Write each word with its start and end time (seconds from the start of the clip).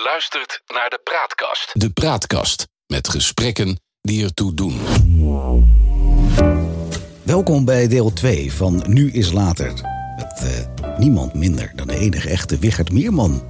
Je 0.00 0.06
luistert 0.06 0.62
naar 0.66 0.90
de 0.90 1.00
Praatkast. 1.04 1.80
De 1.80 1.90
Praatkast 1.90 2.68
met 2.86 3.08
gesprekken 3.08 3.80
die 4.00 4.24
ertoe 4.24 4.54
doen. 4.54 4.80
Welkom 7.22 7.64
bij 7.64 7.88
deel 7.88 8.12
2 8.12 8.52
van 8.52 8.84
Nu 8.86 9.12
is 9.12 9.32
Later. 9.32 9.72
Met 10.16 10.42
eh, 10.42 10.98
niemand 10.98 11.34
minder 11.34 11.72
dan 11.74 11.86
de 11.86 11.98
enige 11.98 12.28
echte 12.28 12.58
Wichert 12.58 12.92
Meerman. 12.92 13.42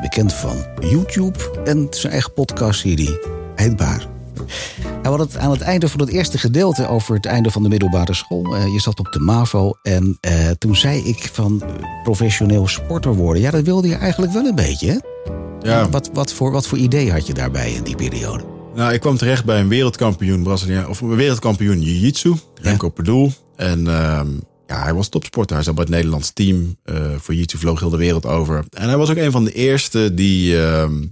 Bekend 0.00 0.32
van 0.32 0.66
YouTube 0.80 1.60
en 1.64 1.86
zijn 1.90 2.12
eigen 2.12 2.32
podcastserie 2.32 3.20
Eindbaar. 3.56 4.06
We 4.34 5.08
hadden 5.08 5.26
het 5.26 5.36
aan 5.36 5.50
het 5.50 5.60
einde 5.62 5.88
van 5.88 6.00
het 6.00 6.10
eerste 6.10 6.38
gedeelte 6.38 6.88
over 6.88 7.14
het 7.14 7.26
einde 7.26 7.50
van 7.50 7.62
de 7.62 7.68
middelbare 7.68 8.14
school. 8.14 8.56
Eh, 8.56 8.72
je 8.72 8.80
zat 8.80 8.98
op 8.98 9.12
de 9.12 9.20
MAVO 9.20 9.72
en 9.82 10.18
eh, 10.20 10.50
toen 10.50 10.76
zei 10.76 11.02
ik 11.04 11.30
van 11.32 11.62
professioneel 12.02 12.68
sporter 12.68 13.14
worden. 13.14 13.42
Ja, 13.42 13.50
dat 13.50 13.64
wilde 13.64 13.88
je 13.88 13.96
eigenlijk 13.96 14.32
wel 14.32 14.44
een 14.44 14.54
beetje, 14.54 14.90
hè? 14.90 14.98
Ja, 15.62 15.88
Wat, 15.88 16.10
wat, 16.12 16.32
voor, 16.32 16.50
wat 16.52 16.66
voor 16.66 16.78
idee 16.78 17.12
had 17.12 17.26
je 17.26 17.34
daarbij 17.34 17.72
in 17.72 17.82
die 17.82 17.96
periode? 17.96 18.44
nou, 18.74 18.92
ik 18.92 19.00
kwam 19.00 19.16
terecht 19.16 19.44
bij 19.44 19.60
een 19.60 19.68
wereldkampioen 19.68 20.42
Braziliaan, 20.42 20.88
of 20.88 21.00
een 21.00 21.16
wereldkampioen 21.16 21.82
Jiu-Jitsu, 21.82 22.34
Renko 22.54 22.88
Perdoel. 22.88 23.32
En 23.56 23.86
ehm, 23.86 24.28
ja, 24.66 24.82
hij 24.82 24.94
was 24.94 25.08
topsporter. 25.08 25.56
Hij 25.56 25.64
zat 25.64 25.74
bij 25.74 25.84
het 25.84 25.92
Nederlands 25.92 26.32
team 26.32 26.76
eh, 26.82 26.94
voor 26.94 27.34
Jiu-Jitsu, 27.34 27.58
vloog 27.58 27.80
heel 27.80 27.90
de 27.90 27.96
wereld 27.96 28.26
over. 28.26 28.64
En 28.70 28.88
hij 28.88 28.96
was 28.96 29.10
ook 29.10 29.16
een 29.16 29.30
van 29.30 29.44
de 29.44 29.52
eerste 29.52 30.14
die, 30.14 30.62
ehm, 30.62 31.06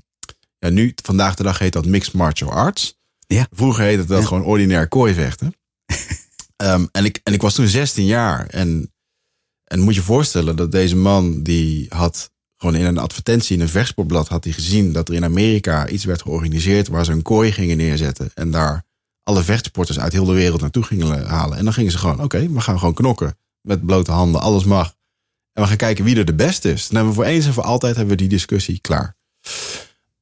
ja, 0.58 0.68
nu, 0.68 0.92
vandaag 1.02 1.34
de 1.34 1.42
dag 1.42 1.58
heet 1.58 1.72
dat 1.72 1.86
Mixed 1.86 2.14
Martial 2.14 2.52
Arts. 2.52 2.98
Ja. 3.26 3.46
Vroeger 3.50 3.84
heette 3.84 4.04
dat 4.04 4.26
gewoon 4.26 4.44
ordinair 4.44 4.88
kooivechten. 4.88 5.52
Ehm, 6.56 6.86
en, 6.92 7.04
ik, 7.04 7.20
en 7.22 7.32
ik 7.32 7.42
was 7.42 7.54
toen 7.54 7.66
16 7.66 8.04
jaar. 8.06 8.46
En, 8.46 8.92
en 9.64 9.80
moet 9.80 9.94
je 9.94 10.02
voorstellen 10.02 10.56
dat 10.56 10.72
deze 10.72 10.96
man, 10.96 11.42
die 11.42 11.86
had 11.88 12.30
gewoon 12.58 12.74
in 12.74 12.84
een 12.84 12.98
advertentie 12.98 13.56
in 13.56 13.62
een 13.62 13.68
vechtsportblad 13.68 14.28
had 14.28 14.44
hij 14.44 14.52
gezien 14.52 14.92
dat 14.92 15.08
er 15.08 15.14
in 15.14 15.24
Amerika 15.24 15.88
iets 15.88 16.04
werd 16.04 16.22
georganiseerd 16.22 16.88
waar 16.88 17.04
ze 17.04 17.12
een 17.12 17.22
kooi 17.22 17.52
gingen 17.52 17.76
neerzetten. 17.76 18.30
En 18.34 18.50
daar 18.50 18.84
alle 19.22 19.42
vechtsporters 19.42 19.98
uit 19.98 20.12
heel 20.12 20.24
de 20.24 20.32
wereld 20.32 20.60
naartoe 20.60 20.82
gingen 20.82 21.26
halen. 21.26 21.58
En 21.58 21.64
dan 21.64 21.72
gingen 21.72 21.92
ze 21.92 21.98
gewoon, 21.98 22.22
oké, 22.22 22.48
we 22.52 22.60
gaan 22.60 22.78
gewoon 22.78 22.94
knokken. 22.94 23.38
Met 23.60 23.86
blote 23.86 24.12
handen, 24.12 24.40
alles 24.40 24.64
mag. 24.64 24.94
En 25.52 25.62
we 25.62 25.68
gaan 25.68 25.76
kijken 25.76 26.04
wie 26.04 26.16
er 26.16 26.24
de 26.24 26.34
beste 26.34 26.72
is. 26.72 26.88
Dan 26.88 26.96
hebben 26.96 27.14
we 27.14 27.20
voor 27.22 27.30
eens 27.30 27.46
en 27.46 27.52
voor 27.52 27.62
altijd 27.62 27.96
hebben 27.96 28.16
we 28.16 28.20
die 28.20 28.30
discussie 28.30 28.78
klaar. 28.80 29.16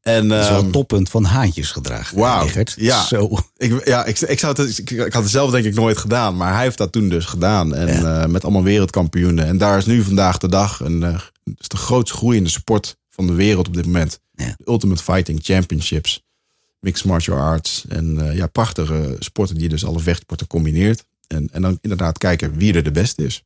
En, 0.00 0.28
Dat 0.28 0.42
is 0.42 0.48
wel 0.48 0.56
ehm, 0.56 0.64
het 0.64 0.72
toppunt 0.72 1.08
van 1.08 1.24
haantjes 1.24 1.70
gedragen. 1.70 2.18
Wauw, 2.18 2.48
ja. 2.76 3.04
Zo. 3.04 3.38
ik, 3.56 3.86
ja, 3.86 4.04
ik, 4.04 4.20
ik, 4.20 4.38
zou 4.38 4.62
het, 4.62 4.78
ik, 4.78 4.90
ik 4.90 5.12
had 5.12 5.22
het 5.22 5.32
zelf 5.32 5.50
denk 5.50 5.64
ik 5.64 5.74
nooit 5.74 5.98
gedaan. 5.98 6.36
Maar 6.36 6.54
hij 6.54 6.62
heeft 6.62 6.78
dat 6.78 6.92
toen 6.92 7.08
dus 7.08 7.24
gedaan. 7.24 7.74
En 7.74 7.88
eh, 7.88 8.26
met 8.26 8.42
allemaal 8.42 8.62
wereldkampioenen. 8.62 9.46
En 9.46 9.58
daar 9.58 9.78
is 9.78 9.86
nu 9.86 10.02
vandaag 10.02 10.38
de 10.38 10.48
dag 10.48 10.80
een, 10.80 11.20
eh, 11.46 11.52
is 11.58 11.68
de 11.68 11.76
grootst 11.76 12.14
groeiende 12.14 12.50
sport 12.50 12.96
van 13.10 13.26
de 13.26 13.32
wereld 13.32 13.66
op 13.68 13.74
dit 13.74 13.84
moment. 13.86 14.20
Ja. 14.34 14.54
De 14.56 14.64
Ultimate 14.70 15.02
Fighting 15.02 15.38
Championships. 15.42 16.24
Mixed 16.80 17.04
martial 17.06 17.38
arts. 17.38 17.84
En 17.88 18.28
eh, 18.28 18.36
ja, 18.36 18.46
prachtige 18.46 19.16
sporten 19.18 19.56
die 19.56 19.68
dus 19.68 19.84
alle 19.84 20.00
vechtsporten 20.00 20.46
combineert. 20.46 21.04
En, 21.26 21.48
en 21.52 21.62
dan 21.62 21.78
inderdaad 21.80 22.18
kijken 22.18 22.56
wie 22.56 22.74
er 22.74 22.82
de 22.82 22.90
beste 22.90 23.24
is. 23.24 23.42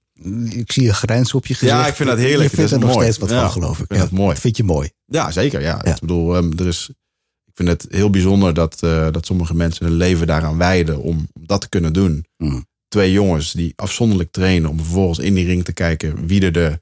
Ik 0.50 0.72
zie 0.72 0.88
een 0.88 0.94
grijns 0.94 1.34
op 1.34 1.46
je 1.46 1.54
gezicht. 1.54 1.76
Ja, 1.78 1.86
ik 1.86 1.94
vind 1.94 2.08
dat 2.08 2.18
heerlijk. 2.18 2.50
Je 2.50 2.56
vindt 2.56 2.70
Dat 2.70 2.80
er 2.80 2.86
nog 2.86 2.94
mooi. 2.94 3.06
steeds 3.06 3.18
wat 3.18 3.30
Ja, 3.30 3.40
van, 3.42 3.50
geloof 3.50 3.76
ik. 3.76 3.80
ik 3.80 3.86
vind 3.96 4.00
dat 4.00 4.10
mooi. 4.18 4.36
vind 4.36 4.56
je 4.56 4.64
mooi. 4.64 4.90
Ja, 5.06 5.30
zeker. 5.30 5.60
Ja. 5.60 5.80
Ja. 5.84 5.94
Ik 5.94 6.00
bedoel, 6.00 6.36
ehm, 6.36 6.52
er 6.58 6.66
is, 6.66 6.88
ik 7.46 7.52
vind 7.54 7.68
het 7.68 7.86
heel 7.88 8.10
bijzonder 8.10 8.54
dat, 8.54 8.82
eh, 8.82 9.08
dat 9.10 9.26
sommige 9.26 9.54
mensen 9.54 9.86
hun 9.86 9.94
leven 9.94 10.26
daaraan 10.26 10.56
wijden 10.56 10.98
om, 11.02 11.28
om 11.32 11.46
dat 11.46 11.60
te 11.60 11.68
kunnen 11.68 11.92
doen. 11.92 12.26
Mm. 12.36 12.66
Twee 12.88 13.12
jongens 13.12 13.52
die 13.52 13.72
afzonderlijk 13.76 14.30
trainen 14.30 14.70
om 14.70 14.76
vervolgens 14.76 15.18
in 15.18 15.34
die 15.34 15.46
ring 15.46 15.64
te 15.64 15.72
kijken 15.72 16.26
wie 16.26 16.42
er 16.42 16.52
de, 16.52 16.80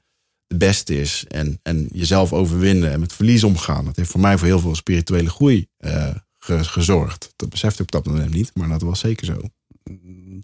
de 0.49 0.57
beste 0.57 0.99
is. 0.99 1.25
En, 1.27 1.59
en 1.63 1.89
jezelf 1.93 2.33
overwinnen 2.33 2.91
en 2.91 2.99
met 2.99 3.13
verlies 3.13 3.43
omgaan. 3.43 3.85
Dat 3.85 3.95
heeft 3.95 4.09
voor 4.11 4.19
mij 4.19 4.37
voor 4.37 4.47
heel 4.47 4.59
veel 4.59 4.75
spirituele 4.75 5.29
groei 5.29 5.67
eh, 5.77 6.07
ge- 6.39 6.63
gezorgd. 6.63 7.33
Dat 7.35 7.49
besefte 7.49 7.83
ik 7.83 7.93
op 7.95 8.03
dat 8.03 8.13
moment 8.13 8.33
niet, 8.33 8.51
maar 8.53 8.69
dat 8.69 8.81
was 8.81 8.99
zeker 8.99 9.25
zo. 9.25 9.41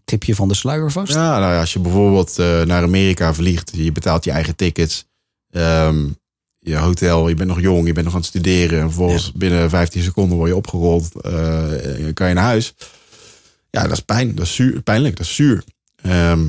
Tipje 0.06 0.36
van 0.36 0.47
de 0.47 0.53
sluier 0.53 0.91
vast. 0.91 1.13
Ja, 1.13 1.40
nou 1.40 1.53
ja, 1.53 1.59
als 1.59 1.74
je 1.74 1.79
bijvoorbeeld 1.79 2.40
eh, 2.40 2.62
naar 2.62 2.84
Amerika 2.84 3.34
vliegt, 3.34 3.72
je 3.75 3.91
betaalt 3.91 4.24
je 4.24 4.31
eigen 4.31 4.56
tickets, 4.56 5.06
ehm, 5.50 6.08
je 6.59 6.75
hotel, 6.75 7.28
je 7.29 7.35
bent 7.35 7.50
nog 7.50 7.62
jong, 7.62 7.88
je 7.88 7.94
bent 7.94 8.06
nog 8.06 8.13
aan 8.16 8.19
het 8.19 8.29
studeren. 8.29 8.79
En 8.79 8.85
vervolgens 8.85 9.31
binnen 9.31 9.69
15 9.69 10.03
seconden 10.03 10.38
word 10.38 10.50
je 10.50 10.56
opgerold, 10.56 11.22
en 11.22 12.13
kan 12.13 12.28
je 12.28 12.34
naar 12.34 12.44
huis. 12.44 12.74
Ja, 13.69 13.81
dat 13.84 13.91
is 13.91 14.00
pijn, 14.00 14.35
dat 14.35 14.46
is 14.46 14.56
zuur, 14.56 14.81
pijnlijk, 14.81 15.18
dat 15.18 15.25
is 15.25 15.35
zuur. 15.35 15.63
Ehm, 16.02 16.47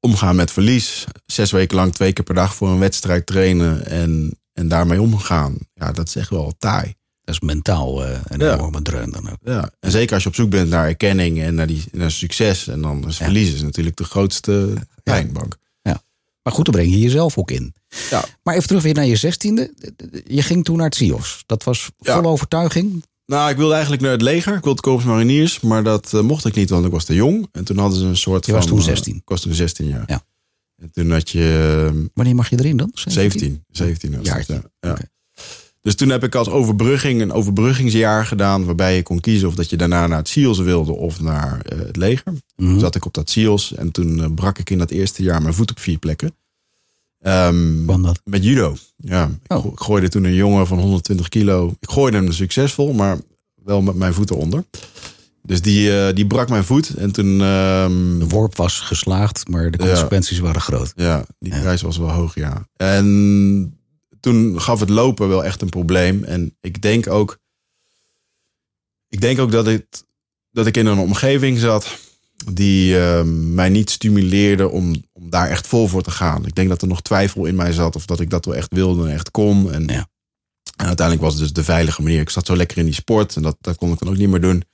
omgaan 0.00 0.36
met 0.36 0.50
verlies, 0.50 1.04
zes 1.26 1.50
weken 1.50 1.76
lang 1.76 1.94
twee 1.94 2.12
keer 2.12 2.24
per 2.24 2.34
dag 2.34 2.54
voor 2.54 2.68
een 2.68 2.78
wedstrijd 2.78 3.26
trainen 3.26 3.86
en, 3.86 4.38
en 4.52 4.68
daarmee 4.68 5.00
omgaan. 5.00 5.58
Ja, 5.74 5.92
dat 5.92 6.08
is 6.08 6.16
echt 6.16 6.30
wel 6.30 6.54
taai. 6.58 6.94
Dat 7.24 7.34
is 7.34 7.40
mentaal 7.40 8.04
eh, 8.04 8.18
een 8.24 8.38
Ja. 8.40 8.54
enorme 8.54 8.82
dreun 8.82 9.10
dan 9.10 9.30
ook. 9.30 9.38
Ja, 9.44 9.70
en 9.80 9.90
zeker 9.90 10.14
als 10.14 10.22
je 10.22 10.28
op 10.28 10.34
zoek 10.34 10.50
bent 10.50 10.68
naar 10.70 10.86
erkenning 10.86 11.40
en 11.40 11.54
naar, 11.54 11.66
die, 11.66 11.84
naar 11.92 12.10
succes. 12.10 12.68
En 12.68 12.80
dan 12.82 13.06
is 13.08 13.18
Ja. 13.18 13.24
verlies 13.24 13.52
is 13.52 13.62
natuurlijk 13.62 13.96
de 13.96 14.04
grootste 14.04 14.72
pijnbank. 15.02 15.58
Maar 16.42 16.52
goed, 16.52 16.64
dan 16.64 16.74
breng 16.74 16.90
je 16.92 16.98
jezelf 16.98 17.38
ook 17.38 17.50
in. 17.50 17.74
Ja. 18.10 18.24
Maar 18.42 18.54
even 18.54 18.66
terug 18.66 18.82
weer 18.82 18.94
naar 18.94 19.06
je 19.06 19.16
zestiende. 19.16 19.74
Je 20.26 20.42
ging 20.42 20.64
toen 20.64 20.76
naar 20.76 20.86
het 20.86 20.94
CIOS. 20.94 21.42
Dat 21.46 21.64
was 21.64 21.90
Ja. 21.98 22.14
vol 22.14 22.30
overtuiging. 22.30 23.04
Nou, 23.30 23.50
ik 23.50 23.56
wilde 23.56 23.72
eigenlijk 23.72 24.02
naar 24.02 24.12
het 24.12 24.22
leger. 24.22 24.56
Ik 24.56 24.64
wilde 24.64 24.80
Korps 24.80 25.04
Mariniers. 25.04 25.60
Maar 25.60 25.82
dat 25.82 26.14
eh, 26.14 26.20
mocht 26.20 26.44
ik 26.44 26.54
niet, 26.54 26.70
want 26.70 26.86
ik 26.86 26.92
was 26.92 27.04
te 27.04 27.14
jong. 27.14 27.48
En 27.52 27.64
toen 27.64 27.78
hadden 27.78 27.98
ze 27.98 28.06
een 28.06 28.16
soort 28.16 28.46
Je 28.46 28.52
van... 28.52 28.60
was 28.60 28.70
toen 28.70 28.78
eh, 28.78 28.84
16. 28.84 29.16
ik 29.16 29.28
was 29.28 29.40
toen 29.40 29.54
16 29.54 29.86
jaar. 29.86 30.04
Ja. 30.06 30.22
En 30.76 30.90
toen 30.90 31.10
had 31.10 31.30
je 31.30 31.86
eh, 31.88 32.08
Wanneer 32.14 32.34
mag 32.34 32.50
je 32.50 32.58
erin 32.58 32.76
dan? 32.76 32.90
17. 32.94 33.64
17 33.68 34.16
was 34.16 34.26
Jaartje. 34.26 34.52
het, 34.52 34.62
ja. 34.80 34.88
Ja. 34.88 34.90
Oké. 34.90 35.08
Dus 35.82 35.94
toen 35.94 36.08
heb 36.08 36.24
ik 36.24 36.34
als 36.34 36.48
overbrugging 36.48 37.20
een 37.20 37.32
overbruggingsjaar 37.32 38.26
gedaan. 38.26 38.64
Waarbij 38.64 38.96
je 38.96 39.02
kon 39.02 39.20
kiezen 39.20 39.48
of 39.48 39.54
dat 39.54 39.70
je 39.70 39.76
daarna 39.76 40.06
naar 40.06 40.18
het 40.18 40.28
SEALS 40.28 40.58
wilde 40.58 40.92
of 40.92 41.20
naar 41.20 41.60
eh, 41.60 41.78
het 41.78 41.96
leger. 41.96 42.32
Mhm. 42.32 42.70
Toen 42.70 42.80
zat 42.80 42.94
ik 42.94 43.04
op 43.04 43.14
dat 43.14 43.30
SEALS. 43.30 43.74
En 43.74 43.90
toen 43.90 44.20
eh, 44.20 44.26
brak 44.34 44.58
ik 44.58 44.70
in 44.70 44.78
dat 44.78 44.90
eerste 44.90 45.22
jaar 45.22 45.42
mijn 45.42 45.54
voet 45.54 45.70
op 45.70 45.78
vier 45.78 45.98
plekken. 45.98 46.34
Ehm, 47.20 47.86
dat? 48.02 48.20
met 48.24 48.44
judo. 48.44 48.76
Ja, 48.96 49.30
ik 49.46 49.52
Oh. 49.56 49.64
ik 49.72 49.80
gooide 49.80 50.08
toen 50.08 50.24
een 50.24 50.34
jongen 50.34 50.66
van 50.66 50.78
120 50.78 51.28
kilo. 51.28 51.74
Ik 51.80 51.90
gooide 51.90 52.16
hem 52.16 52.32
succesvol, 52.32 52.92
maar 52.92 53.18
wel 53.54 53.82
met 53.82 53.94
mijn 53.94 54.14
voeten 54.14 54.36
onder. 54.36 54.64
Dus 55.42 55.62
die, 55.62 55.98
eh, 56.06 56.14
die 56.14 56.26
brak 56.26 56.48
mijn 56.48 56.64
voet. 56.64 56.88
En 56.94 57.12
toen, 57.12 57.40
ehm, 57.40 58.18
De 58.18 58.26
worp 58.28 58.56
was 58.56 58.80
geslaagd, 58.80 59.48
maar 59.48 59.70
de 59.70 59.78
Ja. 59.82 59.86
consequenties 59.88 60.38
waren 60.38 60.60
groot. 60.60 60.92
ja, 60.96 61.24
die 61.38 61.52
Ja. 61.54 61.60
prijs 61.60 61.82
was 61.82 61.96
wel 61.98 62.10
hoog, 62.10 62.34
ja. 62.34 62.66
En 62.76 63.78
toen 64.20 64.60
gaf 64.60 64.80
het 64.80 64.88
lopen 64.90 65.28
wel 65.28 65.44
echt 65.44 65.62
een 65.62 65.68
probleem. 65.68 66.24
En 66.24 66.56
ik 66.60 66.82
denk 66.82 67.06
ook, 67.10 67.38
ik 69.08 69.20
denk 69.20 69.38
ook 69.38 69.50
dat, 69.52 69.78
dat 70.50 70.66
ik 70.66 70.76
in 70.76 70.86
een 70.86 70.98
omgeving 70.98 71.58
zat 71.58 71.98
die 72.52 72.98
ehm, 72.98 73.54
mij 73.54 73.68
niet 73.68 73.90
stimuleerde 73.90 74.68
om, 74.68 75.04
om 75.12 75.30
daar 75.30 75.48
echt 75.48 75.66
vol 75.66 75.86
voor 75.88 76.02
te 76.02 76.10
gaan. 76.10 76.46
Ik 76.46 76.54
denk 76.54 76.68
dat 76.68 76.82
er 76.82 76.88
nog 76.88 77.02
twijfel 77.02 77.44
in 77.46 77.54
mij 77.54 77.72
zat 77.72 77.96
of 77.96 78.06
dat 78.06 78.20
ik 78.20 78.30
dat 78.30 78.44
wel 78.44 78.54
echt 78.54 78.74
wilde 78.74 79.08
en 79.08 79.12
echt 79.14 79.30
kon. 79.30 79.72
En, 79.72 79.82
Ja. 79.86 80.08
en 80.76 80.86
uiteindelijk 80.86 81.20
was 81.26 81.32
het 81.34 81.42
dus 81.42 81.52
de 81.52 81.64
veilige 81.64 82.02
manier. 82.02 82.20
Ik 82.20 82.30
zat 82.30 82.46
zo 82.46 82.56
lekker 82.56 82.78
in 82.78 82.84
die 82.84 82.94
sport 82.94 83.36
en 83.36 83.42
dat, 83.42 83.56
dat 83.60 83.76
kon 83.76 83.92
ik 83.92 83.98
dan 83.98 84.08
ook 84.08 84.16
niet 84.16 84.28
meer 84.28 84.40
doen. 84.40 84.64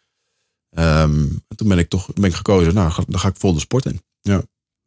Ehm, 0.70 1.20
en 1.48 1.56
toen 1.56 1.68
ben 1.68 1.78
ik 1.78 1.88
toch 1.88 2.12
ben 2.12 2.24
ik 2.24 2.34
gekozen, 2.34 2.74
nou, 2.74 2.90
ga- 2.90 3.04
dan 3.08 3.20
ga 3.20 3.28
ik 3.28 3.36
vol 3.38 3.52
de 3.54 3.60
sport 3.60 3.84
in. 3.84 4.00
Ja. 4.20 4.42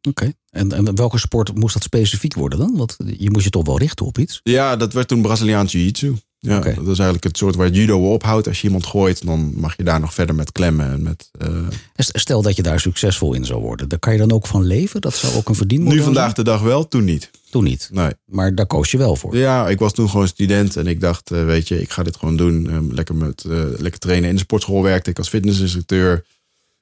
Oké. 0.07 0.33
En, 0.49 0.71
en 0.71 0.95
welke 0.95 1.17
sport 1.17 1.55
moest 1.55 1.73
dat 1.73 1.83
specifiek 1.83 2.33
worden 2.33 2.59
dan? 2.59 2.77
Want 2.77 2.95
je 3.17 3.29
moest 3.31 3.43
je 3.43 3.49
toch 3.49 3.65
wel 3.65 3.77
richten 3.79 4.05
op 4.05 4.17
iets? 4.17 4.39
Ja, 4.43 4.75
dat 4.75 4.93
werd 4.93 5.07
toen 5.07 5.21
Braziliaans 5.21 5.71
Jiu-Jitsu. 5.71 6.15
Ja. 6.41 6.59
Dat 6.59 6.77
is 6.77 6.85
eigenlijk 6.85 7.23
het 7.23 7.37
soort 7.37 7.55
waar 7.55 7.69
judo 7.69 8.13
ophoudt. 8.13 8.47
Als 8.47 8.61
je 8.61 8.67
iemand 8.67 8.85
gooit, 8.85 9.25
dan 9.25 9.53
mag 9.55 9.77
je 9.77 9.83
daar 9.83 9.99
nog 9.99 10.13
verder 10.13 10.35
met 10.35 10.51
klemmen. 10.51 10.91
En 10.91 11.01
met, 11.01 11.29
eh, 11.39 11.67
Stel 11.95 12.41
dat 12.41 12.55
je 12.55 12.63
daar 12.63 12.79
succesvol 12.79 13.33
in 13.33 13.45
zou 13.45 13.61
worden. 13.61 13.89
Daar 13.89 13.99
kan 13.99 14.13
je 14.13 14.19
dan 14.19 14.31
ook 14.31 14.47
van 14.47 14.63
leven? 14.63 15.01
Dat 15.01 15.15
zou 15.15 15.35
ook 15.35 15.49
een 15.49 15.55
verdienmodel 15.55 15.97
nu 15.97 16.03
vandaag 16.03 16.33
de 16.33 16.43
dag 16.43 16.61
wel, 16.61 16.87
toen 16.87 17.03
niet. 17.03 17.31
Toen 17.49 17.63
niet. 17.63 17.89
Nee. 17.91 18.11
Maar 18.25 18.55
daar 18.55 18.65
koos 18.65 18.91
je 18.91 18.97
wel 18.97 19.15
voor. 19.15 19.37
Ja, 19.37 19.69
ik 19.69 19.79
was 19.79 19.93
toen 19.93 20.09
gewoon 20.09 20.27
student 20.27 20.75
en 20.75 20.87
ik 20.87 21.01
dacht, 21.01 21.31
eh, 21.31 21.45
weet 21.45 21.67
je, 21.67 21.81
ik 21.81 21.89
ga 21.89 22.03
dit 22.03 22.17
gewoon 22.17 22.37
doen. 22.37 22.69
Ehm, 22.69 22.91
lekker, 22.91 23.15
met, 23.15 23.43
eh, 23.43 23.63
lekker 23.77 23.99
trainen. 23.99 24.29
In 24.29 24.35
de 24.35 24.41
sportschool 24.41 24.83
werkte 24.83 25.09
ik 25.09 25.17
als 25.17 25.29
fitnessinstructeur. 25.29 26.25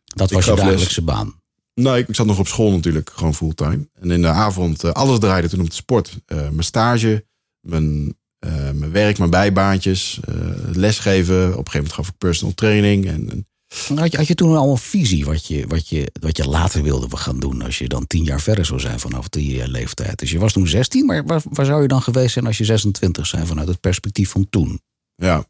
Dat 0.03 0.31
was 0.31 0.45
je 0.45 0.51
les. 0.53 0.59
dagelijkse 0.59 1.01
baan. 1.01 1.33
Nou, 1.73 1.97
ik, 1.97 2.07
ik 2.07 2.15
zat 2.15 2.25
nog 2.25 2.39
op 2.39 2.47
school 2.47 2.71
natuurlijk, 2.71 3.11
gewoon 3.13 3.35
fulltime. 3.35 3.87
En 3.99 4.11
in 4.11 4.21
de 4.21 4.27
avond, 4.27 4.93
alles 4.93 5.19
draaide 5.19 5.49
toen 5.49 5.59
om 5.59 5.65
de 5.65 5.73
sport. 5.73 6.17
Mijn 6.27 6.63
stage, 6.63 7.25
mijn, 7.61 8.15
eh, 8.39 8.71
mijn 8.71 8.91
werk, 8.91 9.17
mijn 9.17 9.29
bijbaantjes, 9.29 10.19
eh, 10.27 10.35
lesgeven. 10.73 11.37
Op 11.37 11.47
een 11.47 11.53
gegeven 11.53 11.73
moment 11.73 11.93
gaf 11.93 12.07
ik 12.07 12.17
personal 12.17 12.53
training. 12.53 13.07
En, 13.07 13.47
Had 13.95 14.11
je, 14.11 14.17
had 14.17 14.27
je 14.27 14.35
toen 14.35 14.55
al 14.55 14.71
een 14.71 14.77
visie 14.77 15.25
wat 15.25 15.47
je, 15.47 15.67
wat, 15.67 15.87
je, 15.87 16.11
wat 16.19 16.37
je 16.37 16.47
later 16.47 16.83
wilde 16.83 17.17
gaan 17.17 17.39
doen 17.39 17.61
als 17.61 17.77
je 17.77 17.87
dan 17.87 18.07
tien 18.07 18.23
jaar 18.23 18.41
verder 18.41 18.65
zou 18.65 18.79
zijn 18.79 18.99
vanaf 18.99 19.29
die 19.29 19.61
eh, 19.61 19.67
leeftijd? 19.67 20.19
Dus 20.19 20.31
je 20.31 20.39
was 20.39 20.53
toen 20.53 20.67
16, 20.67 21.05
maar 21.05 21.25
waar, 21.25 21.41
waar 21.49 21.65
zou 21.65 21.81
je 21.81 21.87
dan 21.87 22.01
geweest 22.01 22.33
zijn 22.33 22.45
als 22.45 22.57
je 22.57 22.65
26 22.65 23.25
zijn 23.25 23.47
vanuit 23.47 23.67
het 23.67 23.79
perspectief 23.79 24.29
van 24.29 24.49
toen? 24.49 24.81
Ja. 25.15 25.45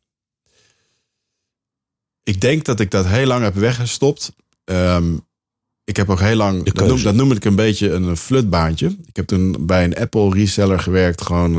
Ik 2.24 2.42
denk 2.42 2.66
dat 2.66 2.80
ik 2.80 2.92
dat 2.92 3.06
heel 3.06 3.26
lang 3.26 3.44
heb 3.44 3.56
weggestopt. 3.56 4.34
Ehm, 4.64 5.16
ik 5.84 5.98
heb 5.98 6.10
ook 6.10 6.20
heel 6.20 6.36
lang, 6.36 6.64
dat 6.64 6.88
noem, 6.88 7.04
dat 7.04 7.16
noem 7.16 7.32
ik 7.32 7.46
een 7.46 7.56
beetje 7.56 7.92
een 7.92 8.18
flutbaantje. 8.18 8.88
Ik 9.06 9.16
heb 9.16 9.28
toen 9.28 9.66
bij 9.66 9.84
een 9.84 9.98
Apple 9.98 10.34
reseller 10.34 10.80
gewerkt, 10.80 11.22
gewoon 11.22 11.56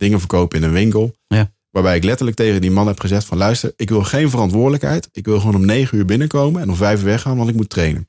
dingen 0.00 0.18
verkopen 0.18 0.58
in 0.58 0.64
een 0.64 0.72
winkel. 0.72 1.14
Ja. 1.26 1.52
Waarbij 1.70 1.96
ik 1.96 2.04
letterlijk 2.04 2.36
tegen 2.36 2.60
die 2.60 2.70
man 2.70 2.86
heb 2.86 3.00
gezegd 3.00 3.24
van 3.24 3.38
luister, 3.38 3.72
ik 3.76 3.88
wil 3.88 4.02
geen 4.02 4.30
verantwoordelijkheid. 4.30 5.08
Ik 5.12 5.24
wil 5.24 5.40
gewoon 5.40 5.54
om 5.54 5.64
negen 5.64 5.98
uur 5.98 6.04
binnenkomen 6.04 6.62
en 6.62 6.68
om 6.70 6.76
vijf 6.76 6.98
uur 6.98 7.04
weggaan, 7.04 7.36
want 7.36 7.48
ik 7.48 7.54
moet 7.54 7.68
trainen. 7.70 8.08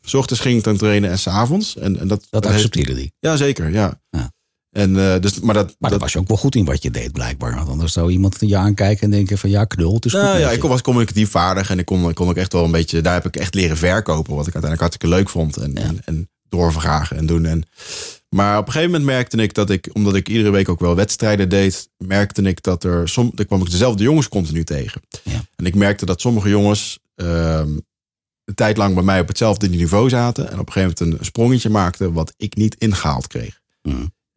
S 0.00 0.14
ochtends 0.14 0.42
ging 0.42 0.58
ik 0.58 0.64
dan 0.64 0.76
trainen 0.76 1.10
en 1.10 1.18
s'avonds. 1.18 1.76
En, 1.76 1.98
en 1.98 2.08
dat, 2.08 2.26
Dat 2.30 2.46
accepteerde 2.46 2.94
die. 2.94 3.12
Ja, 3.18 3.36
zeker, 3.36 3.70
ja. 3.70 4.00
Ja. 4.10 4.32
En, 4.70 5.12
eh, 5.12 5.20
dus, 5.20 5.40
maar 5.40 5.54
dat, 5.54 5.66
Maar 5.66 5.74
daar 5.78 5.90
dat, 5.90 6.00
was 6.00 6.12
je 6.12 6.18
ook 6.18 6.28
wel 6.28 6.36
goed 6.36 6.54
in 6.54 6.64
wat 6.64 6.82
je 6.82 6.90
deed, 6.90 7.12
blijkbaar. 7.12 7.54
Want 7.54 7.68
anders 7.68 7.92
zou 7.92 8.10
iemand 8.10 8.36
je 8.40 8.56
aankijken 8.56 9.04
en 9.04 9.10
denken 9.10 9.38
van 9.38 9.50
ja, 9.50 9.64
knul, 9.64 9.94
het 9.94 10.04
is 10.04 10.12
nou, 10.12 10.38
ja, 10.38 10.50
ik 10.50 10.62
was 10.62 10.82
communicatief 10.82 11.30
vaardig 11.30 11.70
en 11.70 11.78
ik 11.78 11.84
kon, 11.84 12.08
ik 12.08 12.14
kon 12.14 12.28
ook 12.28 12.36
echt 12.36 12.52
wel 12.52 12.64
een 12.64 12.70
beetje, 12.70 13.00
daar 13.00 13.14
heb 13.14 13.26
ik 13.26 13.36
echt 13.36 13.54
leren 13.54 13.76
verkopen, 13.76 14.34
wat 14.34 14.46
ik 14.46 14.54
uiteindelijk 14.54 14.80
hartstikke 14.80 15.16
leuk 15.16 15.28
vond. 15.28 15.56
En, 15.56 15.72
Ja. 15.74 15.80
en, 15.80 16.00
en 16.04 16.30
doorvragen 16.48 17.16
en 17.16 17.26
doen. 17.26 17.44
En, 17.44 17.62
maar 18.34 18.58
op 18.58 18.66
een 18.66 18.72
gegeven 18.72 18.92
moment 18.92 19.10
merkte 19.10 19.36
ik 19.36 19.54
dat 19.54 19.70
ik, 19.70 19.88
omdat 19.92 20.14
ik 20.14 20.28
iedere 20.28 20.50
week 20.50 20.68
ook 20.68 20.80
wel 20.80 20.94
wedstrijden 20.96 21.48
deed, 21.48 21.88
merkte 21.96 22.42
ik 22.42 22.62
dat 22.62 22.84
er, 22.84 23.08
som, 23.08 23.32
er 23.36 23.46
kwam 23.46 23.60
ik 23.60 23.70
dezelfde 23.70 24.02
jongens 24.02 24.28
continu 24.28 24.64
tegen. 24.64 25.00
Ja. 25.24 25.44
En 25.56 25.66
ik 25.66 25.74
merkte 25.74 26.06
dat 26.06 26.20
sommige 26.20 26.48
jongens 26.48 26.98
ehm, 27.14 27.78
een 28.44 28.54
tijd 28.54 28.76
lang 28.76 28.94
bij 28.94 29.02
mij 29.02 29.20
op 29.20 29.28
hetzelfde 29.28 29.68
niveau 29.68 30.08
zaten 30.08 30.50
en 30.50 30.58
op 30.58 30.66
een 30.66 30.72
gegeven 30.72 30.96
moment 31.04 31.20
een 31.20 31.24
sprongetje 31.26 31.68
maakten 31.70 32.12
wat 32.12 32.34
ik 32.36 32.54
niet 32.56 32.74
ingehaald 32.78 33.26
kreeg. 33.26 33.60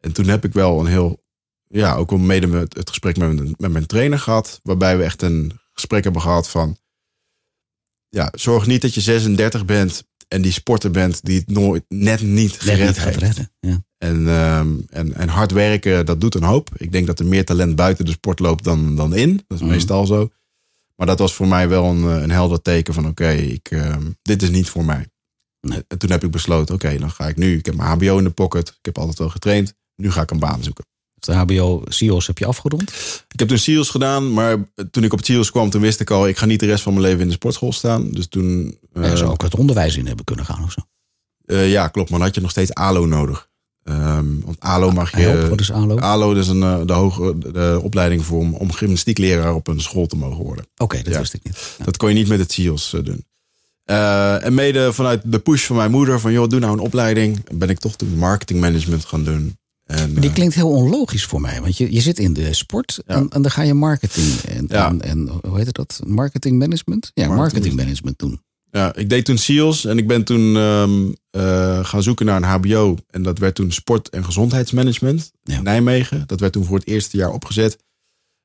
En 0.00 0.12
toen 0.12 0.26
heb 0.28 0.44
ik 0.44 0.52
wel 0.52 0.80
een 0.80 0.86
heel, 0.86 1.22
ja, 1.68 1.94
ook 1.94 2.10
al 2.10 2.18
mede 2.18 2.46
met 2.46 2.76
het 2.76 2.88
gesprek 2.88 3.16
met, 3.16 3.32
mijn- 3.34 3.54
met 3.58 3.70
mijn 3.72 3.86
trainer 3.86 4.18
gehad. 4.18 4.60
Waarbij 4.62 4.96
we 4.98 5.04
echt 5.04 5.22
een 5.22 5.58
gesprek 5.72 6.04
hebben 6.04 6.22
gehad 6.22 6.48
van, 6.48 6.76
ja, 8.08 8.28
zorg 8.34 8.66
niet 8.66 8.82
dat 8.82 8.94
je 8.94 9.00
36 9.00 9.64
bent 9.64 10.04
en 10.28 10.42
die 10.42 10.52
sporter 10.52 10.90
bent 10.90 11.24
die 11.24 11.38
het 11.38 11.48
nooit, 11.50 11.84
net 11.88 12.22
niet 12.22 12.50
Net 12.52 12.60
gered 12.62 12.86
niet 12.86 12.98
gaat 12.98 13.04
heeft. 13.04 13.18
redden. 13.18 13.50
Ja. 13.60 13.84
En, 13.98 14.28
ehm, 14.28 14.68
en, 14.90 15.14
en 15.14 15.28
hard 15.28 15.50
werken, 15.52 16.06
dat 16.06 16.20
doet 16.20 16.34
een 16.34 16.42
hoop. 16.42 16.68
Ik 16.76 16.92
denk 16.92 17.06
dat 17.06 17.18
er 17.18 17.26
meer 17.26 17.44
talent 17.44 17.76
buiten 17.76 18.04
de 18.04 18.10
sport 18.10 18.38
loopt 18.38 18.64
dan, 18.64 18.96
dan 18.96 19.14
in. 19.14 19.36
Dat 19.46 19.56
is 19.58 19.60
Mhm. 19.60 19.70
meestal 19.70 20.06
zo. 20.06 20.30
Maar 20.96 21.06
dat 21.06 21.18
was 21.18 21.34
voor 21.34 21.48
mij 21.48 21.68
wel 21.68 21.84
een, 21.84 22.02
eh, 22.16 22.22
een 22.22 22.30
helder 22.30 22.62
teken 22.62 22.94
van 22.94 23.06
oké, 23.06 23.30
ik 23.30 23.70
ehm, 23.70 24.10
dit 24.22 24.42
is 24.42 24.50
niet 24.50 24.68
voor 24.68 24.84
mij. 24.84 25.06
Nee. 25.60 25.84
En 25.88 25.98
toen 25.98 26.10
heb 26.10 26.24
ik 26.24 26.30
besloten, 26.30 26.74
oké, 26.74 26.98
dan 26.98 27.10
ga 27.10 27.28
ik 27.28 27.36
nu. 27.36 27.58
Ik 27.58 27.66
heb 27.66 27.74
mijn 27.74 27.88
HBO 27.88 28.18
in 28.18 28.24
de 28.24 28.30
pocket. 28.30 28.68
Ik 28.68 28.78
heb 28.84 28.98
altijd 28.98 29.18
wel 29.18 29.28
getraind. 29.30 29.74
Nu 29.96 30.10
ga 30.10 30.22
ik 30.22 30.30
een 30.30 30.38
baan 30.38 30.62
zoeken. 30.62 30.84
De 31.18 31.34
HBO 31.34 31.82
CIO's 31.88 32.26
heb 32.26 32.38
je 32.38 32.46
afgerond. 32.46 32.90
Ik 33.32 33.38
heb 33.38 33.48
toen 33.48 33.58
SEALS 33.58 33.90
gedaan, 33.90 34.32
maar 34.32 34.56
toen 34.90 35.04
ik 35.04 35.12
op 35.12 35.18
het 35.18 35.26
SEALS 35.26 35.50
kwam, 35.50 35.70
toen 35.70 35.80
wist 35.80 36.00
ik 36.00 36.10
al, 36.10 36.28
ik 36.28 36.36
ga 36.36 36.46
niet 36.46 36.60
de 36.60 36.66
rest 36.66 36.82
van 36.82 36.92
mijn 36.92 37.04
leven 37.04 37.20
in 37.20 37.26
de 37.28 37.32
sportschool 37.34 37.72
staan. 37.72 38.10
Dus 38.10 38.26
toen. 38.28 38.78
Daar 38.92 39.16
zou 39.16 39.30
ook 39.30 39.42
het 39.42 39.54
onderwijs 39.54 39.96
in 39.96 40.06
hebben 40.06 40.24
kunnen 40.24 40.44
gaan 40.44 40.64
of 40.64 40.72
zo. 40.72 40.80
eh, 41.46 41.70
ja, 41.70 41.88
klopt. 41.88 42.10
Maar 42.10 42.18
dan 42.18 42.26
had 42.28 42.36
je 42.36 42.42
nog 42.42 42.50
steeds 42.50 42.74
ALO 42.74 43.06
nodig. 43.06 43.48
Ehm, 43.82 44.26
want 44.44 44.60
ALO 44.60 44.90
mag 44.90 45.10
je. 45.10 45.16
Help, 45.16 45.48
wat 45.48 45.60
is 45.60 45.72
ALO? 45.72 45.92
Oké, 45.94 46.02
ALO 46.02 46.34
dat 46.34 46.42
is 46.42 46.48
een, 46.48 46.62
eh, 46.62 46.80
de, 46.84 46.92
hoge, 46.92 47.38
de 47.38 47.80
opleiding 47.82 48.24
voor 48.24 48.38
om, 48.38 48.54
om 48.54 48.72
gymnastiekleraar 48.72 49.54
op 49.54 49.66
een 49.68 49.80
school 49.80 50.06
te 50.06 50.16
mogen 50.16 50.44
worden. 50.44 50.66
dat 51.04 51.12
Ja. 51.12 51.18
wist 51.18 51.34
ik 51.34 51.44
niet. 51.44 51.74
Ja. 51.78 51.84
Dat 51.84 51.96
kon 51.96 52.08
je 52.08 52.14
niet 52.14 52.28
met 52.28 52.38
het 52.38 52.50
eh, 52.92 53.00
doen. 53.04 53.24
En 53.84 54.54
mede 54.54 54.92
vanuit 54.92 55.20
de 55.24 55.38
push 55.38 55.64
van 55.66 55.76
mijn 55.76 55.90
moeder 55.90 56.20
van 56.20 56.32
joh, 56.32 56.48
doe 56.48 56.60
nou 56.60 56.72
een 56.72 56.78
opleiding. 56.78 57.44
Ben 57.58 57.68
ik 57.70 57.78
toch 57.78 57.96
toen 57.96 58.16
marketingmanagement 58.18 59.04
gaan 59.04 59.24
doen. 59.24 59.56
En, 59.86 60.12
Maar 60.12 60.20
die 60.20 60.30
eh, 60.30 60.34
klinkt 60.36 60.54
heel 60.54 60.70
onlogisch 60.70 61.24
voor 61.24 61.40
mij. 61.40 61.60
Want 61.60 61.76
je, 61.76 61.92
je 61.92 62.00
zit 62.00 62.18
in 62.18 62.32
de 62.32 62.54
sport 62.54 63.00
Ja. 63.06 63.14
en, 63.14 63.28
en 63.28 63.42
dan 63.42 63.50
ga 63.50 63.62
je 63.62 63.74
marketing 63.74 64.26
en, 64.40 64.64
Ja. 64.68 64.88
en, 64.88 65.02
en 65.02 65.28
hoe 65.48 65.58
heet 65.58 65.74
dat? 65.74 66.00
Marketing 66.06 66.58
management? 66.58 67.10
Ja, 67.14 67.26
Marketing- 67.26 67.52
marketing 67.52 67.74
management 67.76 68.18
doen. 68.18 68.40
Ja, 68.70 68.94
ik 68.94 69.08
deed 69.08 69.24
toen 69.24 69.38
SEALS 69.38 69.84
en 69.84 69.98
ik 69.98 70.06
ben 70.06 70.24
toen 70.24 70.56
ehm, 70.56 71.12
eh, 71.30 71.84
gaan 71.84 72.02
zoeken 72.02 72.26
naar 72.26 72.36
een 72.36 72.42
HBO. 72.48 72.96
En 73.10 73.22
dat 73.22 73.38
werd 73.38 73.54
toen 73.54 73.72
sport- 73.72 74.08
en 74.08 74.24
gezondheidsmanagement 74.24 75.30
Ja. 75.42 75.56
in 75.56 75.62
Nijmegen. 75.62 76.22
Dat 76.26 76.40
werd 76.40 76.52
toen 76.52 76.64
voor 76.64 76.78
het 76.78 76.86
eerste 76.86 77.16
jaar 77.16 77.30
opgezet. 77.32 77.78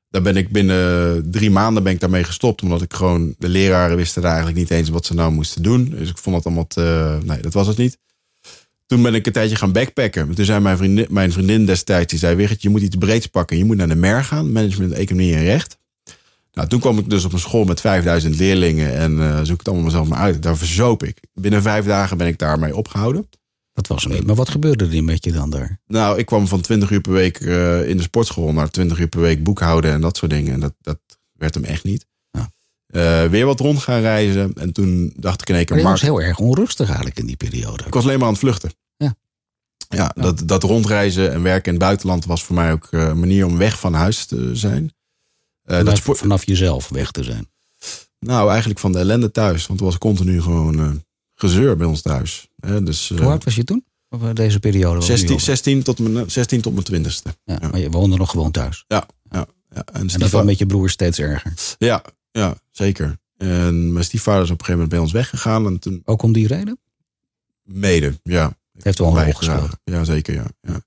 Daar 0.10 0.22
ben 0.22 0.36
ik 0.38 0.52
binnen 0.52 1.32
drie 1.32 1.52
maanden 1.52 1.84
ben 1.84 1.94
ik 1.94 2.00
daarmee 2.00 2.24
gestopt. 2.24 2.62
Omdat 2.62 2.82
ik 2.82 2.94
gewoon, 2.94 3.36
de 3.38 3.50
leraren 3.50 3.98
wisten 3.98 4.22
daar 4.22 4.32
eigenlijk 4.32 4.60
niet 4.60 4.72
eens 4.72 4.90
wat 4.90 5.06
ze 5.06 5.14
nou 5.14 5.32
moesten 5.32 5.64
doen. 5.64 5.90
Dus 5.90 6.10
ik 6.10 6.18
vond 6.18 6.36
dat 6.36 6.46
allemaal 6.46 6.68
te, 6.68 7.18
nee, 7.24 7.42
dat 7.42 7.54
was 7.54 7.68
het 7.68 7.78
niet. 7.78 7.98
Toen 8.92 9.02
ben 9.02 9.14
ik 9.14 9.26
een 9.26 9.32
tijdje 9.32 9.56
gaan 9.56 9.72
backpacken. 9.72 10.36
Toen 10.36 10.46
zei 10.46 10.60
mijn 10.60 10.78
vriendin, 10.78 11.08
mijn 11.10 11.32
vriendin 11.32 11.66
destijds, 11.66 12.10
die 12.10 12.20
zei, 12.20 12.36
Wigert, 12.36 12.62
je 12.62 12.70
moet 12.70 12.82
iets 12.82 12.96
breeds 12.96 13.28
pakken. 13.28 13.58
Je 13.58 13.66
moet 13.66 13.78
naar 13.78 13.88
de 13.88 13.96
MER 13.96 14.24
gaan, 14.24 14.52
management, 14.52 14.94
economie 14.94 15.36
en 15.36 15.44
recht. 15.44 15.78
Nou, 16.54 16.68
toen 16.68 16.80
kwam 16.80 16.98
ik 16.98 17.10
dus 17.10 17.26
op 17.26 17.34
een 17.34 17.40
school 17.40 17.64
met 17.64 17.82
5000 17.82 18.36
leerlingen 18.36 18.94
en 18.94 19.20
eh, 19.20 19.40
zoek 19.44 19.58
het 19.58 19.68
allemaal 19.68 19.86
mezelf 19.86 20.08
maar 20.08 20.20
uit. 20.20 20.42
Daar 20.42 20.58
verzoop 20.58 21.04
ik. 21.04 21.20
Binnen 21.34 21.62
vijf 21.62 21.86
dagen 21.86 22.18
ben 22.18 22.28
ik 22.28 22.38
daarmee 22.38 22.76
opgehouden. 22.76 23.30
Dat 23.74 23.88
was 23.88 24.04
hem 24.04 24.14
niet. 24.14 24.26
Maar 24.26 24.36
wat 24.36 24.50
gebeurde 24.50 24.98
er 24.98 25.04
met 25.04 25.24
je 25.26 25.32
dan 25.32 25.50
daar? 25.50 25.80
Nou, 25.88 26.18
ik 26.18 26.26
kwam 26.26 26.48
van 26.48 26.62
20 26.62 26.92
uur 26.92 27.02
per 27.02 27.14
week 27.14 27.40
eh, 27.40 27.90
in 27.90 27.98
de 27.98 28.04
sportschool 28.04 28.54
naar 28.54 28.70
20 28.70 29.00
uur 29.00 29.08
per 29.08 29.22
week 29.22 29.44
boekhouden 29.44 29.92
en 29.92 30.02
dat 30.02 30.18
soort 30.18 30.32
dingen. 30.32 30.54
En 30.54 30.60
dat, 30.60 30.74
dat 30.82 31.00
werd 31.34 31.54
hem 31.54 31.64
echt 31.64 31.84
niet. 31.84 32.06
Eh, 32.92 33.26
weer 33.26 33.46
wat 33.46 33.60
rond 33.60 33.80
gaan 33.80 34.02
reizen. 34.02 34.54
En 34.54 34.72
toen 34.72 35.14
dacht 35.16 35.42
ik 35.42 35.50
in 35.50 35.56
één 35.56 35.66
keer, 35.66 35.76
Maar 35.76 35.84
Mark, 35.86 35.98
was 36.00 36.10
heel 36.10 36.22
erg 36.22 36.40
onrustig 36.40 36.88
eigenlijk 36.88 37.20
in 37.20 37.26
die 37.26 37.36
periode. 37.36 37.84
ik 37.86 37.94
was 37.94 38.04
alleen 38.04 38.18
maar 38.18 38.26
aan 38.28 38.34
het 38.34 38.42
vluchten. 38.42 38.72
Ja. 38.98 39.16
Ja, 39.90 40.12
Dat, 40.16 40.42
dat 40.48 40.64
rondreizen 40.64 41.32
en 41.34 41.42
werken 41.42 41.66
in 41.66 41.74
het 41.74 41.84
buitenland 41.84 42.26
was 42.26 42.44
voor 42.44 42.56
mij 42.56 42.72
ook 42.72 42.88
eh, 42.92 43.08
een 43.08 43.20
manier 43.20 43.46
om 43.46 43.58
weg 43.58 43.80
van 43.80 43.94
huis 43.94 44.26
te 44.26 44.50
zijn. 44.56 44.84
Eh, 44.84 45.76
dat 45.76 45.78
Vanaf, 45.84 45.98
sport- 45.98 46.18
vanaf 46.18 46.46
jezelf 46.46 46.90
weg 46.90 47.12
te 47.12 47.24
zijn. 47.24 47.50
Nou, 48.20 48.50
eigenlijk 48.50 48.80
van 48.80 48.92
de 48.92 48.98
ellende 49.00 49.32
thuis. 49.32 49.68
Want 49.68 49.80
er 49.80 49.86
was 49.86 49.98
continu 49.98 50.42
gewoon 50.42 51.04
gezeur 51.36 51.76
bij 51.78 51.88
ons 51.88 52.02
thuis. 52.02 52.48
Hè, 52.60 52.84
dus, 52.84 53.10
Hoe 53.10 53.22
oud 53.22 53.44
was 53.44 53.56
je 53.56 53.64
toen? 53.64 53.86
Of 54.10 54.22
deze 54.22 54.60
periode? 54.60 54.86
waar 55.00 55.08
we 55.08 55.12
nu 55.12 55.18
16, 55.18 55.30
over- 55.34 55.42
16, 55.46 55.84
tot 55.84 56.00
mijn, 56.00 56.32
16 56.32 56.62
tot 56.62 56.74
mijn 56.74 56.86
20ste. 56.86 57.30
Ja, 57.44 57.58
ja. 57.62 57.68
Maar 57.70 57.80
je 57.80 57.90
woonde 57.90 58.18
nog 58.18 58.30
gewoon 58.30 58.52
thuis. 58.52 58.84
Ja, 58.88 59.08
ja, 59.30 59.46
ja. 59.70 59.84
En, 59.94 60.10
En 60.10 60.20
dat 60.20 60.30
was 60.30 60.46
met 60.46 60.58
je 60.58 60.66
broer 60.66 60.90
steeds 60.90 61.20
erger. 61.20 61.54
ja, 61.78 62.04
ja, 62.32 62.56
zeker. 62.72 63.20
En 63.38 63.94
mijn 63.94 64.06
stiefvader 64.06 64.44
is 64.44 64.50
op 64.52 64.60
een 64.60 64.66
gegeven 64.66 64.82
moment 64.82 64.90
bij 64.90 65.00
ons 65.00 65.12
weggegaan. 65.12 65.66
En 65.66 65.80
toen 65.80 66.02
Ook 66.06 66.22
om 66.22 66.32
die 66.34 66.48
reden? 66.48 66.80
mede, 67.64 68.20
ja. 68.24 68.58
Heeft 68.80 68.98
wel 69.00 69.18
een 69.18 69.24
rol 69.24 69.34
gespeeld. 69.34 69.78
Ja, 69.84 70.04
zeker, 70.04 70.34
ja. 70.34 70.46
ja. 70.62 70.82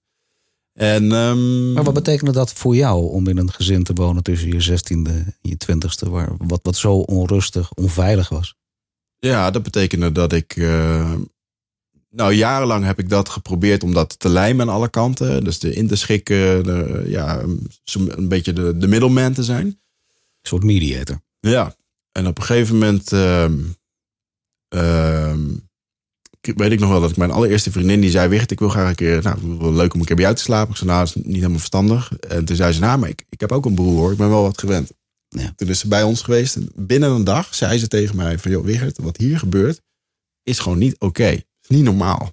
En, 0.73 1.13
ehm, 1.13 1.73
Maar 1.73 1.85
wat 1.85 1.95
betekende 1.95 2.33
dat 2.33 2.53
voor 2.53 2.77
jou 2.77 3.11
om 3.11 3.29
in 3.29 3.39
een 3.39 3.53
gezin 3.53 3.83
te 3.85 3.93
wonen 3.93 4.23
tussen 4.23 4.49
je 4.49 4.61
16e 4.61 5.11
en 5.11 5.35
je 5.41 5.57
20ste, 5.57 6.09
waar, 6.11 6.33
wat, 6.39 6.61
wat 6.63 6.77
zo 6.77 6.95
onrustig, 6.95 7.73
onveilig 7.73 8.29
was? 8.29 8.55
Ja, 9.19 9.51
dat 9.51 9.63
betekende 9.63 10.13
dat 10.13 10.33
ik. 10.33 10.57
eh, 10.57 11.13
nou, 12.11 12.33
jarenlang 12.33 12.85
heb 12.85 12.99
ik 12.99 13.09
dat 13.09 13.29
geprobeerd 13.29 13.83
om 13.83 13.93
dat 13.93 14.19
te 14.19 14.29
lijmen 14.29 14.69
aan 14.69 14.75
alle 14.75 14.89
kanten. 14.89 15.45
Dus 15.45 15.59
de 15.59 15.75
in 15.75 15.87
te 15.87 15.97
schikken, 15.97 16.65
de, 16.65 17.05
ja, 17.07 17.41
een 17.95 18.29
beetje 18.29 18.53
de, 18.53 18.77
de 18.77 18.87
middleman 18.89 19.33
te 19.33 19.43
zijn. 19.45 19.67
Een 19.67 19.79
soort 20.43 20.63
mediator. 20.65 21.21
Ja, 21.51 21.77
en 22.13 22.27
op 22.27 22.39
een 22.39 22.45
gegeven 22.45 22.75
moment. 22.79 23.13
ehm, 23.13 23.59
ehm, 24.69 25.41
weet 26.41 26.73
ik 26.73 26.81
nog 26.81 26.91
wel 26.91 27.01
dat 27.01 27.11
ik 27.11 27.17
mijn 27.17 27.31
allereerste 27.31 27.71
vriendin 27.71 28.01
die 28.01 28.11
zei: 28.11 28.29
Wicht, 28.29 28.51
ik 28.51 28.59
wil 28.59 28.69
graag 28.69 28.89
een 28.89 28.95
keer. 28.95 29.23
Nou, 29.23 29.73
leuk 29.75 29.95
om 29.95 30.01
een 30.01 30.07
keer 30.07 30.17
bij 30.17 30.25
jou 30.25 30.37
te 30.37 30.43
slapen. 30.43 30.71
Ik 30.71 30.77
zei: 30.77 30.91
Nou, 30.91 31.05
dat 31.05 31.17
is 31.17 31.23
niet 31.23 31.35
helemaal 31.35 31.59
verstandig. 31.59 32.13
En 32.19 32.45
toen 32.45 32.57
zei 32.57 32.73
ze: 32.73 32.81
Nou, 32.81 32.99
maar 32.99 33.09
ik, 33.09 33.25
ik 33.29 33.41
heb 33.41 33.53
ook 33.53 33.65
een 33.65 33.75
broer 33.75 33.99
hoor. 33.99 34.13
Ik 34.13 34.19
ben 34.19 34.29
wel 34.29 34.43
wat 34.43 34.59
gewend. 34.59 34.93
Ja. 35.29 35.53
Toen 35.57 35.69
is 35.69 35.79
ze 35.79 35.89
bij 35.89 36.03
ons 36.03 36.23
geweest. 36.23 36.57
En 36.57 36.71
binnen 36.75 37.11
een 37.11 37.25
dag 37.25 37.55
zei 37.55 37.79
ze 37.79 37.89
tegen 37.89 38.17
mij: 38.17 38.39
van, 38.39 38.51
Joh, 38.51 38.65
Wigert, 38.65 38.99
wat 38.99 39.17
hier 39.17 39.39
gebeurt 39.39 39.83
is 40.43 40.59
gewoon 40.59 40.79
niet 40.79 40.99
oké. 40.99 41.31
Is 41.31 41.69
niet 41.69 41.83
normaal. 41.83 42.33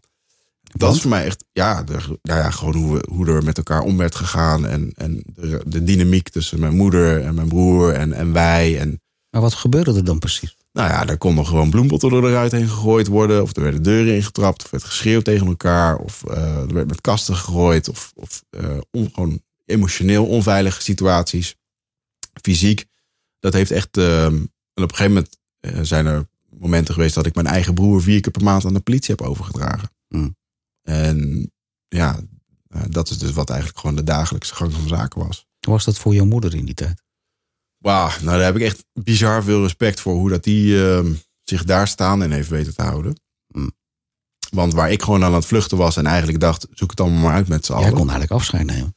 Dat 0.71 0.81
Want? 0.81 0.95
is 0.95 1.01
voor 1.01 1.09
mij 1.09 1.25
echt, 1.25 1.43
ja, 1.51 1.83
de, 1.83 1.93
nou 2.21 2.39
ja 2.39 2.51
gewoon 2.51 2.75
hoe, 2.75 2.93
we, 2.97 3.05
hoe 3.11 3.27
er 3.27 3.43
met 3.43 3.57
elkaar 3.57 3.81
om 3.81 3.97
werd 3.97 4.15
gegaan. 4.15 4.65
En, 4.65 4.91
en 4.95 5.23
de, 5.25 5.61
de 5.65 5.83
dynamiek 5.83 6.29
tussen 6.29 6.59
mijn 6.59 6.75
moeder 6.75 7.21
en 7.23 7.35
mijn 7.35 7.47
broer 7.47 7.93
en, 7.93 8.13
en 8.13 8.33
wij. 8.33 8.79
En 8.79 9.01
Maar 9.29 9.41
wat 9.41 9.53
gebeurde 9.53 9.93
er 9.95 10.03
dan 10.05 10.19
precies? 10.19 10.55
nou 10.73 10.89
ja, 10.89 11.07
er 11.07 11.17
konden 11.17 11.45
gewoon 11.45 11.69
bloembottelen 11.69 12.23
eruit 12.23 12.51
heen 12.51 12.67
gegooid 12.67 13.07
worden. 13.07 13.41
Of 13.41 13.55
er 13.55 13.61
werden 13.63 13.83
deuren 13.83 14.15
ingetrapt. 14.15 14.63
Of 14.63 14.71
werd 14.71 14.83
geschreeuwd 14.83 15.23
tegen 15.25 15.47
elkaar. 15.47 15.97
Of 15.97 16.23
eh, 16.23 16.55
er 16.57 16.73
werd 16.73 16.87
met 16.87 17.01
kasten 17.01 17.35
gegooid. 17.35 17.89
Of, 17.89 18.11
of 18.15 18.43
eh, 18.49 18.77
on- 18.91 19.09
gewoon 19.13 19.41
emotioneel 19.65 20.25
onveilige 20.25 20.81
situaties. 20.81 21.55
Fysiek. 22.41 22.85
Dat 23.39 23.53
heeft 23.53 23.71
echt... 23.71 23.97
ehm, 23.97 24.35
en 24.73 24.83
op 24.83 24.89
een 24.91 24.95
gegeven 24.95 25.11
moment 25.13 25.37
eh, 25.59 25.79
zijn 25.81 26.05
er 26.05 26.27
momenten 26.59 26.93
geweest... 26.93 27.15
dat 27.15 27.25
ik 27.25 27.35
mijn 27.35 27.47
eigen 27.47 27.73
broer 27.73 28.01
vier 28.01 28.21
keer 28.21 28.31
per 28.31 28.43
maand 28.43 28.65
aan 28.65 28.73
de 28.73 28.79
politie 28.79 29.15
heb 29.17 29.27
overgedragen. 29.27 29.89
Hmm. 30.07 30.35
En 30.81 31.51
ja, 31.87 32.19
eh, 32.67 32.81
dat 32.89 33.09
is 33.09 33.17
dus 33.17 33.31
wat 33.31 33.49
eigenlijk 33.49 33.79
gewoon 33.79 33.95
de 33.95 34.03
dagelijkse 34.03 34.55
gang 34.55 34.73
van 34.73 34.87
zaken 34.87 35.25
was. 35.27 35.45
Hoe 35.65 35.73
was 35.73 35.85
dat 35.85 35.97
voor 35.97 36.13
jouw 36.13 36.25
moeder 36.25 36.55
in 36.55 36.65
die 36.65 36.73
tijd? 36.75 37.03
Wauw, 37.77 38.07
nou 38.21 38.37
daar 38.37 38.45
heb 38.45 38.55
ik 38.55 38.61
echt 38.61 38.85
bizar 38.93 39.43
veel 39.43 39.61
respect 39.61 39.99
voor 40.01 40.13
hoe 40.13 40.29
dat 40.29 40.43
die 40.43 40.85
ehm, 40.91 41.13
zich 41.43 41.63
daar 41.63 41.87
staan 41.87 42.23
en 42.23 42.31
heeft 42.31 42.49
weten 42.49 42.75
te 42.75 42.81
houden. 42.81 43.19
Hmm. 43.53 43.71
Want 44.49 44.73
waar 44.73 44.91
ik 44.91 45.01
gewoon 45.01 45.23
aan 45.23 45.33
het 45.33 45.45
vluchten 45.45 45.77
was 45.77 45.97
en 45.97 46.05
eigenlijk 46.05 46.39
dacht, 46.39 46.67
zoek 46.71 46.89
het 46.89 46.99
allemaal 46.99 47.21
maar 47.21 47.33
uit 47.33 47.47
met 47.47 47.65
z'n 47.65 47.71
Jij 47.71 47.81
allen. 47.81 47.93
kon 47.93 48.09
eigenlijk 48.09 48.31
afscheid 48.31 48.65
nemen. 48.65 48.95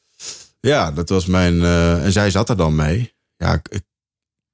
Ja, 0.60 0.90
dat 0.92 1.08
was 1.08 1.26
mijn. 1.26 1.62
eh, 1.62 2.04
en 2.04 2.12
zij 2.12 2.30
zat 2.30 2.48
er 2.48 2.56
dan 2.56 2.74
mee. 2.74 3.14
Ja, 3.36 3.52
ik, 3.54 3.68
ik, 3.68 3.84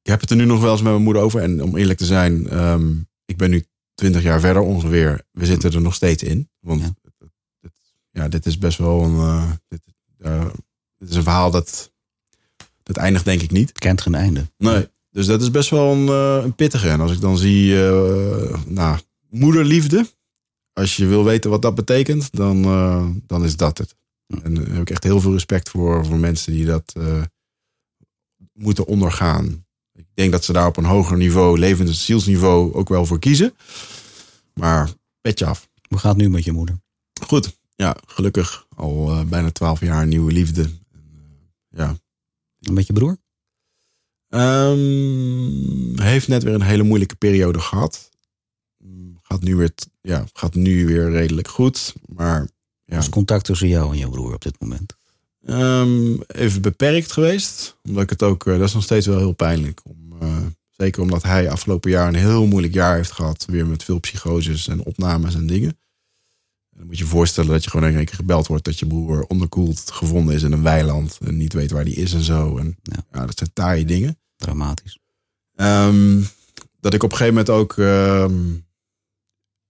ik 0.03 0.11
heb 0.11 0.21
het 0.21 0.31
er 0.31 0.37
nu 0.37 0.45
nog 0.45 0.61
wel 0.61 0.73
eens 0.73 0.83
met 0.83 0.93
mijn 0.93 1.05
moeder 1.05 1.23
over. 1.23 1.43
En 1.43 1.63
om 1.63 1.77
eerlijk 1.77 1.99
te 1.99 2.05
zijn, 2.07 2.49
ehm, 2.49 2.93
ik 3.25 3.37
ben 3.37 3.51
nu 3.51 3.65
twintig 3.95 4.23
jaar 4.23 4.41
verder 4.41 4.63
ongeveer. 4.63 5.25
We 5.31 5.47
zitten 5.47 5.73
er 5.73 5.81
nog 5.81 5.95
steeds 5.95 6.23
in. 6.23 6.51
Want 6.61 6.81
Ja. 6.81 6.95
Ja, 8.11 8.29
dit 8.29 8.47
is 8.47 8.59
best 8.59 8.79
wel 8.79 9.03
een. 9.03 9.17
eh, 9.17 9.51
dit, 9.69 9.81
dit 10.99 11.09
is 11.09 11.17
een 11.17 11.23
verhaal 11.23 11.51
dat. 11.51 11.93
het 12.83 12.97
eindigt 12.97 13.25
denk 13.25 13.43
ik 13.43 13.51
niet. 13.51 13.69
Het 13.69 13.79
kent 13.79 14.01
geen 14.01 14.15
einde. 14.15 14.51
Nee. 14.57 14.89
Dus 15.11 15.27
dat 15.27 15.43
is 15.43 15.51
best 15.51 15.71
wel 15.71 15.93
een, 15.93 16.09
eh, 16.09 16.45
een 16.45 16.55
pittige. 16.55 16.89
En 16.89 17.01
als 17.01 17.13
ik 17.13 17.21
dan 17.21 17.39
zie, 17.39 17.75
nou, 18.67 18.99
moederliefde. 19.29 20.07
Als 20.73 20.97
je 20.97 21.07
wil 21.07 21.25
weten 21.25 21.51
wat 21.51 21.63
dat 21.63 21.75
betekent, 21.75 22.33
dan, 22.33 22.63
dan 23.27 23.45
is 23.45 23.57
dat 23.57 23.79
het. 23.79 23.97
En 24.43 24.55
daar 24.55 24.67
heb 24.67 24.81
ik 24.81 24.91
echt 24.91 25.05
heel 25.05 25.21
veel 25.21 25.33
respect 25.33 25.69
voor, 25.69 26.07
voor 26.07 26.17
mensen 26.19 26.53
die 26.53 26.67
dat 26.67 26.93
moeten 28.53 28.87
ondergaan. 28.87 29.67
Ik 29.93 30.07
denk 30.15 30.33
dat 30.33 30.45
ze 30.45 30.53
daar 30.53 30.67
op 30.67 30.77
een 30.77 30.85
hoger 30.85 31.17
niveau, 31.17 31.59
levend 31.59 31.89
en 31.89 31.95
zielsniveau, 31.95 32.73
ook 32.75 32.89
wel 32.89 33.07
voor 33.07 33.19
kiezen. 33.19 33.55
Maar 34.55 34.91
petje 35.21 35.47
af. 35.47 35.69
Hoe 35.89 35.99
gaat 35.99 36.13
het 36.15 36.23
nu 36.23 36.31
met 36.31 36.45
je 36.45 36.53
moeder? 36.53 36.81
Goed, 37.27 37.59
ja, 37.81 37.97
gelukkig 38.07 38.67
al 38.77 39.11
eh, 39.11 39.25
bijna 39.25 39.51
twaalf 39.51 39.81
jaar 39.81 40.07
nieuwe 40.07 40.33
liefde. 40.33 40.63
En, 40.63 41.11
eh, 41.13 41.79
ja. 41.79 41.97
En 42.61 42.73
met 42.73 42.87
je 42.87 42.93
broer? 42.93 43.17
Ehm, 44.29 46.03
heeft 46.03 46.29
net 46.29 46.43
weer 46.43 46.55
een 46.55 46.63
hele 46.63 46.83
moeilijke 46.83 47.17
periode 47.17 47.61
gehad. 47.61 48.11
Mm, 48.79 49.19
Gaat 49.23 49.43
nu 49.43 49.57
weer, 49.57 49.73
ja, 50.01 50.25
gaat 50.33 50.55
nu 50.55 50.87
weer 50.87 51.11
redelijk 51.11 51.49
goed. 51.49 51.95
Maar 52.07 52.49
ja, 52.85 52.99
Is 52.99 53.09
contact 53.09 53.45
tussen 53.45 53.69
jou 53.69 53.93
en 53.93 53.99
je 53.99 54.09
broer 54.09 54.35
op 54.35 54.43
dit 54.43 54.61
moment? 54.61 54.97
Ehm, 55.45 56.21
even 56.27 56.63
beperkt 56.63 57.13
geweest. 57.13 57.77
Omdat 57.83 58.03
ik 58.03 58.11
het 58.11 58.23
ook, 58.23 58.47
eh, 58.47 58.59
dat 58.59 58.69
is 58.69 58.75
nog 58.75 58.83
steeds 58.83 59.07
wel 59.07 59.19
heel 59.19 59.33
pijnlijk. 59.33 59.81
Om, 59.85 59.99
zeker 60.71 61.03
omdat 61.03 61.23
hij 61.23 61.51
afgelopen 61.51 61.91
jaar 61.91 62.09
een 62.09 62.15
heel 62.15 62.47
moeilijk 62.47 62.75
jaar 62.75 62.97
heeft 62.97 63.11
gehad. 63.13 63.45
Weer 63.45 63.67
met 63.67 63.85
veel 63.85 63.99
psychoses 63.99 64.69
en 64.69 64.85
opnames 64.85 65.35
en 65.35 65.47
dingen. 65.47 65.79
En 66.81 66.87
dan 66.87 66.95
moet 66.95 66.99
je 66.99 67.05
je 67.05 67.11
voorstellen 67.11 67.51
dat 67.51 67.65
je 67.65 67.71
gewoon 67.71 67.89
in 67.91 67.97
één 67.97 68.05
keer 68.05 68.15
gebeld 68.15 68.47
wordt 68.47 68.65
dat 68.65 68.79
je 68.79 68.87
broer 68.87 69.23
onderkoeld 69.23 69.91
gevonden 69.91 70.35
is 70.35 70.43
in 70.43 70.53
een 70.53 70.63
weiland. 70.63 71.19
En 71.23 71.37
niet 71.37 71.53
weet 71.53 71.71
waar 71.71 71.85
die 71.85 71.95
is 71.95 72.13
en 72.13 72.23
zo. 72.23 72.57
En 72.59 72.77
Ja. 72.83 73.05
ja, 73.13 73.27
dat 73.27 73.39
zijn 73.39 73.53
taaie 73.53 73.85
dingen. 73.85 74.19
Dramatisch. 74.37 74.99
Ehm, 75.55 76.23
dat 76.81 76.95
ik 76.95 77.03
op 77.03 77.11
een 77.11 77.17
gegeven 77.17 77.35
moment 77.45 77.51
ook. 77.51 77.79
ehm, 77.79 78.55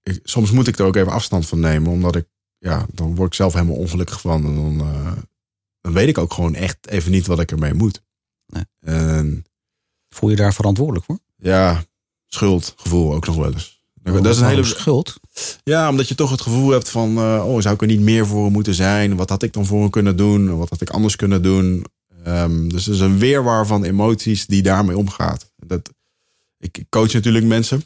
ik- 0.02 0.20
soms 0.22 0.50
moet 0.50 0.66
ik 0.66 0.78
er 0.78 0.84
ook 0.84 0.96
even 0.96 1.12
afstand 1.12 1.46
van 1.46 1.60
nemen, 1.60 1.90
omdat 1.90 2.16
ik. 2.16 2.26
Ja, 2.58 2.86
dan 2.92 3.14
word 3.14 3.28
ik 3.28 3.34
zelf 3.34 3.52
helemaal 3.52 3.76
ongelukkig 3.76 4.20
van. 4.20 4.44
En 4.44 4.54
dan, 4.54 4.80
eh, 4.80 5.12
dan 5.80 5.92
weet 5.92 6.08
ik 6.08 6.18
ook 6.18 6.32
gewoon 6.32 6.54
echt 6.54 6.86
even 6.88 7.10
niet 7.10 7.26
wat 7.26 7.40
ik 7.40 7.50
ermee 7.50 7.74
moet. 7.74 8.02
Nee. 8.46 8.64
En 8.80 9.44
Voel 10.08 10.30
je 10.30 10.36
daar 10.36 10.54
verantwoordelijk 10.54 11.04
voor? 11.04 11.18
ja, 11.36 11.84
schuldgevoel 12.26 13.14
ook 13.14 13.26
nog 13.26 13.36
wel 13.36 13.52
eens. 13.52 13.79
Dat 14.02 14.26
is 14.26 14.40
een 14.40 14.46
hele. 14.46 14.64
schuld. 14.64 15.20
Ja, 15.64 15.88
omdat 15.88 16.08
je 16.08 16.14
toch 16.14 16.30
het 16.30 16.40
gevoel 16.40 16.70
hebt 16.70 16.88
van. 16.88 17.16
eh, 17.18 17.44
oh, 17.46 17.60
zou 17.60 17.74
ik 17.74 17.80
er 17.80 17.86
niet 17.86 18.00
meer 18.00 18.26
voor 18.26 18.50
moeten 18.50 18.74
zijn? 18.74 19.16
Wat 19.16 19.28
had 19.28 19.42
ik 19.42 19.52
dan 19.52 19.66
voor 19.66 19.80
hem 19.80 19.90
kunnen 19.90 20.16
doen? 20.16 20.56
Wat 20.58 20.68
had 20.68 20.80
ik 20.80 20.90
anders 20.90 21.16
kunnen 21.16 21.42
doen? 21.42 21.84
Ehm, 22.24 22.68
dus 22.68 22.86
het 22.86 22.94
is 22.94 23.00
een 23.00 23.18
weerwar 23.18 23.66
van 23.66 23.84
emoties 23.84 24.46
die 24.46 24.62
daarmee 24.62 24.96
omgaat. 24.98 25.50
Dat, 25.56 25.90
ik 26.58 26.84
coach 26.88 27.12
natuurlijk 27.12 27.44
mensen. 27.44 27.82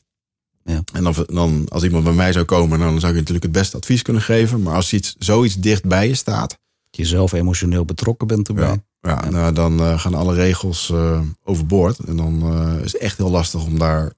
Ja. 0.64 0.82
En 0.92 1.04
dan, 1.04 1.14
dan, 1.26 1.66
als 1.68 1.82
iemand 1.82 2.04
bij 2.04 2.12
mij 2.12 2.32
zou 2.32 2.44
komen, 2.44 2.78
dan 2.78 3.00
zou 3.00 3.12
ik 3.12 3.18
natuurlijk 3.18 3.44
het 3.44 3.52
beste 3.52 3.76
advies 3.76 4.02
kunnen 4.02 4.22
geven. 4.22 4.62
Maar 4.62 4.74
als 4.74 4.92
iets, 4.92 5.14
zoiets 5.18 5.54
dicht 5.54 5.84
bij 5.84 6.08
je 6.08 6.14
staat, 6.14 6.48
Dat 6.50 6.96
je 6.96 7.04
zelf 7.04 7.32
emotioneel 7.32 7.84
betrokken 7.84 8.26
bent 8.26 8.48
erbij. 8.48 8.82
ja, 9.00 9.10
ja, 9.22 9.30
Nou, 9.30 9.52
dan 9.52 9.80
eh, 9.80 9.98
gaan 10.00 10.14
alle 10.14 10.34
regels 10.34 10.90
eh, 10.90 11.20
overboord. 11.44 11.98
En 11.98 12.16
dan 12.16 12.52
is 12.82 12.92
het 12.92 13.00
echt 13.00 13.16
heel 13.16 13.30
lastig 13.30 13.64
om 13.64 13.78
daar 13.78 14.12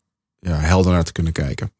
ja, 0.48 0.58
helder 0.60 0.92
naar 0.92 1.04
te 1.04 1.12
kunnen 1.12 1.32
kijken. 1.32 1.72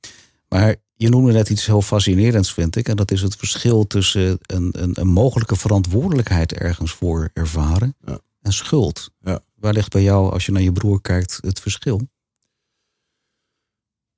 Maar 0.49 0.77
je 0.93 1.09
noemde 1.09 1.33
net 1.33 1.49
iets 1.51 1.67
heel 1.67 1.83
fascinerends, 1.83 2.53
vind 2.55 2.77
ik. 2.77 2.89
En 2.89 2.97
dat 2.97 3.11
is 3.11 3.23
het 3.23 3.37
verschil 3.37 3.87
tussen 3.87 4.39
een, 4.43 4.83
een, 4.83 5.01
een 5.01 5.07
mogelijke 5.09 5.57
verantwoordelijkheid 5.57 6.53
ergens 6.53 6.93
voor 6.93 7.31
ervaren 7.33 7.95
Ja. 8.07 8.19
en 8.41 8.53
schuld. 8.53 9.11
Ja. 9.21 9.41
Waar 9.55 9.73
ligt 9.73 9.91
bij 9.93 10.03
jou, 10.03 10.33
als 10.33 10.47
je 10.47 10.53
naar 10.53 10.63
je 10.63 10.73
broer 10.73 11.01
kijkt, 11.01 11.39
het 11.41 11.61
verschil? 11.61 12.01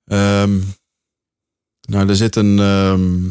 Ehm, 0.04 0.60
nou, 1.80 2.08
er 2.08 2.16
zit 2.16 2.36
een. 2.36 2.58
ehm, 2.58 3.30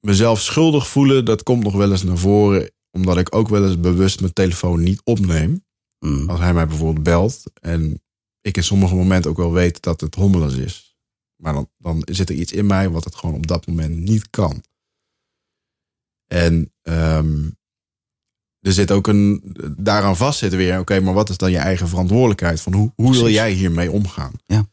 mezelf 0.00 0.40
schuldig 0.40 0.88
voelen, 0.88 1.24
dat 1.24 1.42
komt 1.42 1.62
nog 1.62 1.74
wel 1.74 1.90
eens 1.90 2.02
naar 2.02 2.18
voren. 2.18 2.70
Omdat 2.90 3.18
ik 3.18 3.34
ook 3.34 3.48
wel 3.48 3.64
eens 3.66 3.80
bewust 3.80 4.20
mijn 4.20 4.32
telefoon 4.32 4.82
niet 4.82 5.00
opneem. 5.04 5.64
Mm. 5.98 6.30
Als 6.30 6.40
hij 6.40 6.54
mij 6.54 6.66
bijvoorbeeld 6.66 7.02
belt. 7.04 7.42
En 7.60 8.02
ik 8.44 8.56
in 8.56 8.64
sommige 8.64 8.94
momenten 8.94 9.30
ook 9.30 9.36
wel 9.36 9.52
weet 9.52 9.82
dat 9.82 10.00
het 10.00 10.14
hommeles 10.14 10.54
is. 10.54 10.96
Maar 11.36 11.52
dan, 11.52 11.70
dan 11.78 12.02
zit 12.04 12.28
er 12.28 12.34
iets 12.34 12.52
in 12.52 12.66
mij 12.66 12.90
wat 12.90 13.04
het 13.04 13.14
gewoon 13.14 13.34
op 13.34 13.46
dat 13.46 13.66
moment 13.66 13.96
niet 13.96 14.30
kan. 14.30 14.62
En 16.26 16.72
ehm, 16.82 17.50
er 18.60 18.72
zit 18.72 18.90
ook 18.90 19.06
een. 19.06 19.56
Daaraan 19.76 20.16
vast 20.16 20.38
zit 20.38 20.54
weer. 20.54 20.78
Oké, 20.78 21.00
maar 21.00 21.14
wat 21.14 21.28
is 21.30 21.36
dan 21.36 21.50
je 21.50 21.58
eigen 21.58 21.88
verantwoordelijkheid? 21.88 22.60
Van 22.60 22.72
hoe, 22.74 22.92
hoe 22.94 23.12
wil 23.12 23.28
jij 23.28 23.52
hiermee 23.52 23.90
omgaan? 23.90 24.32
Ja. 24.44 24.68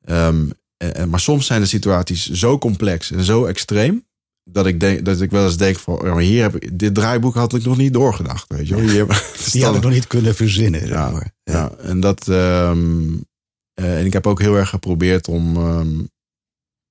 Ehm, 0.00 0.50
en- 0.76 1.08
maar 1.10 1.20
soms 1.20 1.46
zijn 1.46 1.60
de 1.60 1.66
situaties 1.66 2.30
zo 2.30 2.58
complex 2.58 3.10
en 3.10 3.24
zo 3.24 3.44
extreem. 3.44 4.06
Dat 4.50 4.66
ik, 4.66 4.80
denk, 4.80 5.04
dat 5.04 5.20
ik 5.20 5.30
wel 5.30 5.44
eens 5.44 5.56
denk 5.56 5.78
van, 5.78 6.00
ja, 6.02 6.12
maar 6.14 6.22
hier 6.22 6.42
heb 6.42 6.56
ik, 6.56 6.78
dit 6.78 6.94
draaiboek 6.94 7.34
had 7.34 7.54
ik 7.54 7.64
nog 7.64 7.76
niet 7.76 7.92
doorgedacht. 7.92 8.48
Weet 8.48 8.68
je? 8.68 8.80
Hier, 8.80 9.22
Die 9.52 9.64
had 9.64 9.74
ik 9.76 9.82
nog 9.82 9.92
niet 9.92 10.06
kunnen 10.06 10.34
verzinnen. 10.34 10.86
Ja, 10.86 11.10
maar. 11.10 11.34
ja, 11.42 11.72
en 11.78 12.00
dat. 12.00 12.28
ehm, 12.28 13.12
eh, 13.74 13.98
en 13.98 14.06
ik 14.06 14.12
heb 14.12 14.26
ook 14.26 14.40
heel 14.40 14.54
erg 14.56 14.68
geprobeerd 14.68 15.28
om 15.28 15.56
ehm, 15.56 16.02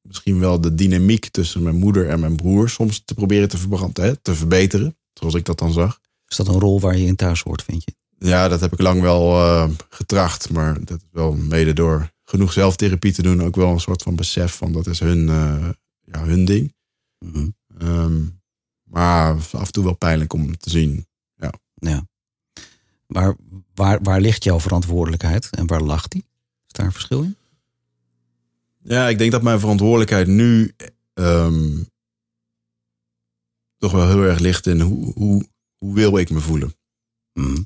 misschien 0.02 0.40
wel 0.40 0.62
de 0.62 0.76
dynamiek 0.76 1.28
tussen 1.30 1.64
mijn 1.64 1.76
moeder 1.76 2.10
en 2.10 2.20
mijn 2.20 2.36
broer 2.36 2.70
soms 2.70 3.02
te 3.06 3.14
proberen 3.14 3.50
te, 3.50 3.58
verbranden, 3.58 4.22
te 4.22 4.36
verbeteren. 4.36 4.98
Zoals 5.14 5.34
ik 5.34 5.46
dat 5.46 5.60
dan 5.60 5.72
zag. 5.74 6.00
Is 6.28 6.36
dat 6.38 6.48
een 6.48 6.60
rol 6.60 6.80
waar 6.80 6.98
je 6.98 7.06
in 7.06 7.16
thuis 7.16 7.42
hoort, 7.42 7.64
vind 7.64 7.84
je? 7.84 7.94
Ja, 8.28 8.48
dat 8.48 8.60
heb 8.60 8.74
ik 8.74 8.80
lang 8.80 9.02
wel 9.02 9.32
eh, 9.46 9.70
getracht. 9.90 10.50
Maar 10.50 10.86
dat 10.86 10.98
is 10.98 11.08
wel 11.12 11.34
mede 11.34 11.74
door 11.74 12.12
genoeg 12.24 12.54
zelftherapie 12.54 13.14
te 13.14 13.22
doen. 13.22 13.44
Ook 13.44 13.56
wel 13.56 13.70
een 13.70 13.80
soort 13.80 14.02
van 14.02 14.16
besef 14.16 14.54
van 14.56 14.72
dat 14.72 14.88
is 14.88 15.00
hun, 15.00 15.30
eh, 15.30 15.70
ja, 16.12 16.24
hun 16.24 16.46
ding. 16.46 16.74
Mhm. 17.24 17.50
Ehm, 17.78 18.26
maar 18.84 19.34
af 19.34 19.54
en 19.54 19.72
toe 19.72 19.84
wel 19.84 19.96
pijnlijk 19.96 20.34
om 20.34 20.58
te 20.58 20.70
zien. 20.70 21.08
Ja. 21.76 22.08
Maar 23.08 23.36
waar, 23.74 24.00
waar 24.02 24.22
ligt 24.22 24.44
jouw 24.44 24.60
verantwoordelijkheid 24.60 25.50
en 25.50 25.68
waar 25.68 25.82
lag 25.82 26.08
die? 26.08 26.26
Is 26.66 26.72
daar 26.72 26.86
een 26.86 26.92
verschil 26.92 27.22
in? 27.24 27.36
Ja, 28.82 29.08
ik 29.08 29.18
denk 29.18 29.32
dat 29.32 29.42
mijn 29.42 29.60
verantwoordelijkheid 29.60 30.28
nu 30.28 30.74
ehm, 31.14 31.84
toch 33.78 33.92
wel 33.92 34.08
heel 34.08 34.24
erg 34.24 34.40
ligt 34.40 34.68
in 34.68 34.80
hoe, 34.80 35.14
hoe, 35.14 35.48
hoe 35.78 35.94
wil 35.96 36.18
ik 36.18 36.30
me 36.30 36.40
voelen. 36.40 36.76
Mhm. 37.34 37.62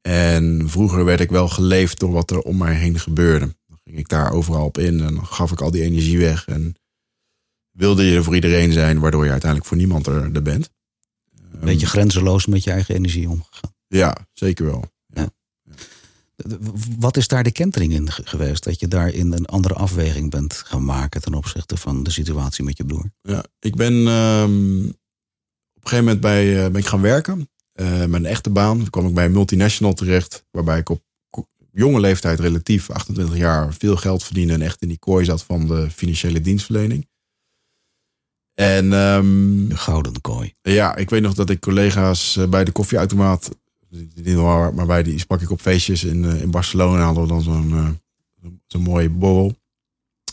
En 0.00 0.68
vroeger 0.68 1.04
werd 1.04 1.20
ik 1.20 1.30
wel 1.30 1.48
geleefd 1.48 1.98
door 1.98 2.12
wat 2.12 2.30
er 2.30 2.40
om 2.40 2.56
mij 2.56 2.74
heen 2.74 2.98
gebeurde. 2.98 3.56
Dan 3.66 3.78
ging 3.84 3.98
ik 3.98 4.08
daar 4.08 4.32
overal 4.32 4.64
op 4.64 4.78
in 4.78 5.00
en 5.00 5.14
dan 5.14 5.26
gaf 5.26 5.52
ik 5.52 5.60
al 5.60 5.70
die 5.70 5.82
energie 5.82 6.18
weg. 6.18 6.46
En 6.46 6.74
wilde 7.74 8.04
je 8.04 8.16
er 8.16 8.24
voor 8.24 8.34
iedereen 8.34 8.72
zijn, 8.72 8.98
waardoor 8.98 9.24
je 9.24 9.30
uiteindelijk 9.30 9.68
voor 9.70 9.78
niemand 9.78 10.06
er, 10.06 10.34
er 10.34 10.42
bent. 10.42 10.70
Ehm, 11.54 11.64
Beetje 11.64 11.86
grenzeloos 11.86 12.46
met 12.46 12.64
je 12.64 12.70
eigen 12.70 12.94
energie 12.94 13.28
omgegaan. 13.28 13.74
Ja, 13.86 14.16
zeker 14.32 14.64
wel. 14.64 14.84
Wat 16.98 17.16
is 17.16 17.28
daar 17.28 17.42
de 17.42 17.52
kentering 17.52 17.92
in 17.92 18.10
ge- 18.12 18.26
geweest? 18.26 18.64
Dat 18.64 18.80
je 18.80 18.88
daarin 18.88 19.32
een 19.32 19.46
andere 19.46 19.74
afweging 19.74 20.30
bent 20.30 20.52
gaan 20.54 20.84
maken 20.84 21.20
ten 21.22 21.34
opzichte 21.34 21.76
van 21.76 22.02
de 22.02 22.10
situatie 22.10 22.64
met 22.64 22.76
je 22.76 22.84
broer? 22.84 23.10
Ja, 23.22 23.44
ik 23.60 23.74
ben 23.76 23.92
ehm, 24.06 24.84
op 24.86 25.82
een 25.82 25.88
gegeven 25.88 26.04
moment 26.04 26.20
bij, 26.20 26.64
eh, 26.64 26.70
ben 26.70 26.80
ik 26.80 26.86
gaan 26.86 27.00
werken. 27.00 27.48
Eh 27.72 28.04
mijn 28.04 28.26
echte 28.26 28.50
baan. 28.50 28.78
Toen 28.78 28.90
kwam 28.90 29.06
ik 29.06 29.14
bij 29.14 29.24
een 29.24 29.32
multinational 29.32 29.92
terecht. 29.92 30.44
Waarbij 30.50 30.78
ik 30.78 30.88
op 30.88 31.02
jonge 31.72 32.00
leeftijd, 32.00 32.40
relatief 32.40 32.90
28 32.90 33.36
jaar, 33.36 33.74
veel 33.74 33.96
geld 33.96 34.24
verdiende. 34.24 34.52
En 34.52 34.62
echt 34.62 34.82
in 34.82 34.88
die 34.88 34.98
kooi 34.98 35.24
zat 35.24 35.42
van 35.42 35.66
de 35.66 35.90
financiële 35.90 36.40
dienstverlening. 36.40 37.08
En 38.54 38.92
ehm, 38.92 39.68
De 39.68 39.76
gouden 39.76 40.20
kooi. 40.20 40.54
ja, 40.62 40.96
ik 40.96 41.10
weet 41.10 41.22
nog 41.22 41.34
dat 41.34 41.50
ik 41.50 41.60
collega's 41.60 42.36
eh, 42.36 42.46
bij 42.46 42.64
de 42.64 42.72
koffieautomaat. 42.72 43.50
Niet 44.14 44.34
waar, 44.34 44.74
maar 44.74 44.86
bij 44.86 45.02
die 45.02 45.18
sprak 45.18 45.40
ik 45.40 45.50
op 45.50 45.60
feestjes 45.60 46.04
in, 46.04 46.24
eh, 46.24 46.40
in 46.40 46.50
Barcelona. 46.50 47.04
Hadden 47.04 47.22
we 47.22 47.28
dan 47.28 47.42
zo'n 47.42 47.72
eh, 47.72 48.48
zo'n 48.66 48.82
mooie 48.82 49.08
borrel. 49.10 49.56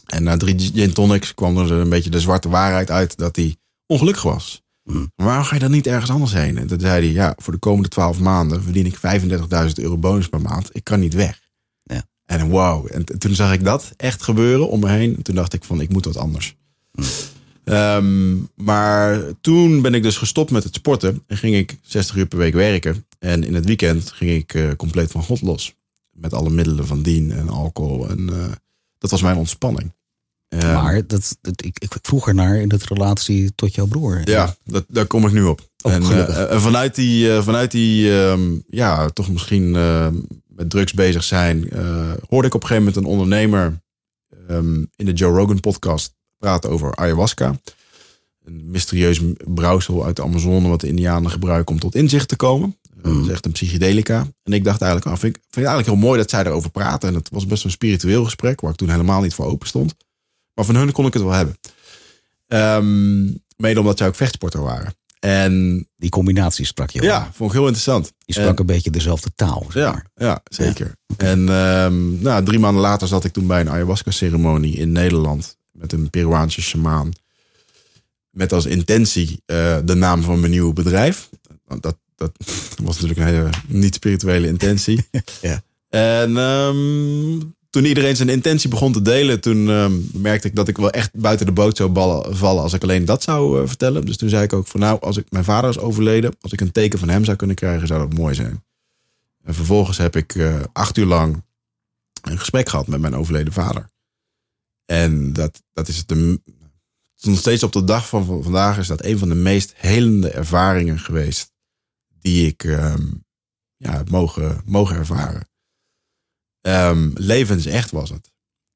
En 0.05 0.23
na 0.23 0.37
drie 0.37 0.59
gin 0.59 0.93
tonics 0.93 1.33
kwam 1.33 1.57
er 1.57 1.71
een 1.71 1.89
beetje 1.89 2.09
de 2.09 2.19
zwarte 2.19 2.49
waarheid 2.49 2.91
uit 2.91 3.17
dat 3.17 3.35
hij 3.35 3.55
ongelukkig 3.85 4.23
was. 4.23 4.61
Maar 4.83 5.25
waarom 5.25 5.43
ga 5.43 5.53
je 5.53 5.61
dan 5.61 5.71
niet 5.71 5.87
ergens 5.87 6.11
anders 6.11 6.33
heen? 6.33 6.57
En 6.57 6.67
toen 6.67 6.79
zei 6.79 7.05
hij, 7.05 7.13
ja, 7.13 7.35
voor 7.37 7.53
de 7.53 7.59
komende 7.59 7.89
twaalf 7.89 8.19
maanden 8.19 8.63
verdien 8.63 8.85
ik 8.85 8.95
35.000 8.95 9.73
euro 9.75 9.97
bonus 9.97 10.29
per 10.29 10.41
maand. 10.41 10.69
Ik 10.71 10.83
kan 10.83 10.99
niet 10.99 11.13
weg. 11.13 11.39
Ja. 11.83 12.03
En 12.25 12.49
wow. 12.49 12.87
En 12.91 13.05
toen 13.05 13.35
zag 13.35 13.53
ik 13.53 13.63
dat 13.63 13.91
echt 13.97 14.23
gebeuren 14.23 14.69
om 14.69 14.79
me 14.79 14.89
heen. 14.89 15.15
En 15.15 15.21
toen 15.21 15.35
dacht 15.35 15.53
ik 15.53 15.63
van, 15.63 15.81
ik 15.81 15.89
moet 15.89 16.05
wat 16.05 16.17
anders. 16.17 16.55
Ehm, 17.63 18.36
maar 18.56 19.22
toen 19.41 19.82
ben 19.82 19.94
ik 19.94 20.03
dus 20.03 20.18
gestopt 20.18 20.51
met 20.51 20.63
het 20.63 20.75
sporten. 20.75 21.24
En 21.27 21.38
ging 21.38 21.56
ik 21.56 21.77
60 21.82 22.15
uur 22.15 22.25
per 22.25 22.38
week 22.38 22.53
werken. 22.53 23.06
En 23.20 23.44
in 23.44 23.53
het 23.53 23.65
weekend 23.65 24.12
ging 24.12 24.32
ik 24.32 24.53
eh, 24.53 24.72
compleet 24.77 25.12
van 25.12 25.24
God 25.24 25.41
los. 25.41 25.75
Met 26.12 26.34
alle 26.34 26.50
middelen 26.50 26.88
van 26.88 27.01
dien 27.01 27.32
en 27.32 27.50
alcohol. 27.50 28.10
En 28.10 28.30
eh, 28.30 28.51
dat 28.98 29.12
was 29.12 29.22
mijn 29.22 29.38
ontspanning. 29.38 29.94
Ehm, 30.48 30.74
maar 30.74 31.08
dat, 31.08 31.38
dat, 31.41 31.65
ik, 31.65 31.80
ik 31.80 31.96
vroeg 32.01 32.27
er 32.27 32.34
naar 32.34 32.56
in 32.56 32.68
de 32.68 32.80
relatie 32.88 33.56
tot 33.56 33.75
jouw 33.75 33.86
broer. 33.86 34.22
ja, 34.30 34.56
dat, 34.63 34.86
daar 34.88 35.06
kom 35.06 35.25
ik 35.25 35.32
nu 35.32 35.44
op. 35.44 35.70
Oh, 35.82 35.94
en, 35.94 36.03
eh, 36.03 36.51
en 36.51 36.62
vanuit 36.62 36.96
die, 36.96 37.41
vanuit 37.41 37.72
die 37.72 38.22
ehm, 38.22 38.58
ja, 38.70 39.10
toch 39.10 39.30
misschien 39.30 39.72
met 40.48 40.70
drugs 40.70 40.94
bezig 40.94 41.24
zijn, 41.24 41.70
hoorde 42.30 42.48
ik 42.48 42.53
op 42.53 42.62
een 42.62 42.68
gegeven 42.68 42.84
moment 42.84 42.96
een 42.96 43.06
ondernemer 43.06 43.82
in 44.96 45.06
de 45.06 45.13
Joe 45.13 45.38
Rogan 45.38 45.60
podcast 45.60 46.13
praten 46.41 46.69
over 46.69 46.95
ayahuasca. 46.95 47.60
Een 48.45 48.62
mysterieus 48.71 49.19
brouwsel 49.48 50.05
uit 50.05 50.15
de 50.15 50.21
Amazone 50.24 50.69
wat 50.69 50.81
de 50.81 50.88
Indianen 50.88 51.31
gebruiken 51.31 51.74
om 51.74 51.79
tot 51.79 51.95
inzicht 51.95 52.27
te 52.27 52.36
komen. 52.36 52.77
Eh, 52.98 53.03
Dat 53.13 53.24
is 53.25 53.27
echt 53.31 53.45
een 53.45 53.51
psychedelica. 53.51 54.27
En 54.43 54.53
ik 54.53 54.63
dacht 54.63 54.81
eigenlijk, 54.81 55.12
ah, 55.12 55.19
vind, 55.21 55.36
ik, 55.36 55.41
vind 55.41 55.55
het 55.55 55.65
eigenlijk 55.65 55.88
heel 55.88 56.07
mooi 56.07 56.19
dat 56.19 56.29
zij 56.29 56.43
daarover 56.43 56.71
praten. 56.71 57.10
En 57.10 57.15
het 57.15 57.29
was 57.31 57.45
best 57.45 57.63
een 57.63 57.71
spiritueel 57.71 58.24
gesprek, 58.24 58.62
waar 58.62 58.71
ik 58.71 58.77
toen 58.77 58.89
helemaal 58.89 59.21
niet 59.21 59.33
voor 59.33 59.45
open 59.45 59.67
stond. 59.67 59.95
Maar 60.53 60.65
van 60.65 60.75
hun 60.75 60.91
kon 60.91 61.05
ik 61.05 61.13
het 61.13 61.24
wel 61.24 61.31
hebben. 61.31 61.57
Ehm, 62.48 63.24
mede 63.57 63.79
omdat 63.79 63.98
zij 63.98 64.07
ook 64.07 64.15
vechtsporter 64.15 64.62
waren. 64.62 64.93
En 65.19 65.86
Die 65.98 66.10
combinatie 66.10 66.65
sprak 66.65 66.89
je 66.89 67.01
ja, 67.01 67.29
vond 67.33 67.50
ik 67.50 67.55
heel 67.55 67.65
interessant. 67.65 68.13
Die 68.25 68.36
sprak 68.36 68.60
een 68.60 68.65
beetje 68.65 68.89
dezelfde 68.89 69.29
taal. 69.36 69.65
Zeg 69.69 69.83
Ja, 69.83 69.91
maar. 69.91 70.05
ja 70.15 70.41
zeker. 70.43 70.95
En 71.17 71.50
ehm, 71.50 72.21
nou, 72.21 72.43
drie 72.45 72.60
maanden 72.60 72.81
later 72.81 73.07
zat 73.07 73.24
ik 73.24 73.31
toen 73.33 73.48
bij 73.48 73.60
een 73.62 73.69
ayahuasca-ceremonie 73.69 74.75
in 74.77 74.91
Nederland. 74.91 75.57
Met 75.71 75.91
een 75.91 76.09
Peruaanse 76.09 76.61
shamaan. 76.61 77.11
Met 78.29 78.53
als 78.53 78.65
intentie 78.65 79.41
eh, 79.45 79.77
de 79.85 79.95
naam 79.95 80.21
van 80.21 80.39
mijn 80.39 80.51
nieuwe 80.51 80.73
bedrijf. 80.73 81.29
Want 81.65 81.83
Dat, 81.83 81.97
dat 82.15 82.31
was 82.83 82.99
natuurlijk 82.99 83.19
een 83.19 83.35
hele 83.35 83.49
niet-spirituele 83.67 84.47
intentie. 84.47 85.07
Ja. 85.41 85.63
En 85.89 86.37
ehm, 86.37 87.39
toen 87.69 87.85
iedereen 87.85 88.15
zijn 88.15 88.29
intentie 88.29 88.69
begon 88.69 88.91
te 88.91 89.01
delen, 89.01 89.41
toen 89.41 89.69
ehm, 89.69 89.93
merkte 90.13 90.47
ik 90.47 90.55
dat 90.55 90.67
ik 90.67 90.77
wel 90.77 90.89
echt 90.89 91.09
buiten 91.13 91.45
de 91.45 91.51
boot 91.51 91.77
zou 91.77 91.89
ballen, 91.89 92.37
vallen 92.37 92.63
als 92.63 92.73
ik 92.73 92.83
alleen 92.83 93.05
dat 93.05 93.23
zou 93.23 93.61
eh, 93.61 93.67
vertellen. 93.67 94.05
Dus 94.05 94.17
toen 94.17 94.29
zei 94.29 94.43
ik 94.43 94.53
ook 94.53 94.67
van 94.67 94.79
nou, 94.79 95.01
als 95.01 95.17
ik 95.17 95.25
mijn 95.29 95.43
vader 95.43 95.69
is 95.69 95.79
overleden, 95.79 96.35
als 96.41 96.51
ik 96.51 96.61
een 96.61 96.71
teken 96.71 96.99
van 96.99 97.09
hem 97.09 97.25
zou 97.25 97.37
kunnen 97.37 97.55
krijgen, 97.55 97.87
zou 97.87 97.99
dat 97.99 98.17
mooi 98.17 98.35
zijn. 98.35 98.63
En 99.43 99.53
vervolgens 99.53 99.97
heb 99.97 100.15
ik 100.15 100.35
eh, 100.35 100.55
acht 100.73 100.97
uur 100.97 101.05
lang 101.05 101.43
een 102.21 102.39
gesprek 102.39 102.69
gehad 102.69 102.87
met 102.87 103.01
mijn 103.01 103.15
overleden 103.15 103.53
vader. 103.53 103.89
En 104.91 105.33
dat, 105.33 105.63
dat 105.74 105.88
is 105.88 105.98
het 105.98 106.07
de, 106.07 106.41
nog 107.21 107.38
steeds 107.38 107.63
op 107.63 107.71
de 107.71 107.83
dag 107.83 108.07
van 108.07 108.25
van 108.25 108.43
vandaag 108.43 108.77
is 108.77 108.88
dat 108.88 109.03
een 109.03 109.17
van 109.17 109.29
de 109.29 109.36
meest 109.36 109.74
helende 109.75 110.29
ervaringen 110.29 111.00
geweest 111.00 111.51
die 112.19 112.48
ik 112.48 112.63
ehm, 112.63 113.07
ja, 113.77 113.98
heb 113.98 114.10
mogen, 114.10 114.62
mogen 114.65 114.95
ervaren. 114.95 115.50
Ehm, 116.62 117.12
levensecht 117.13 117.91
was 117.91 118.10
het. 118.10 118.31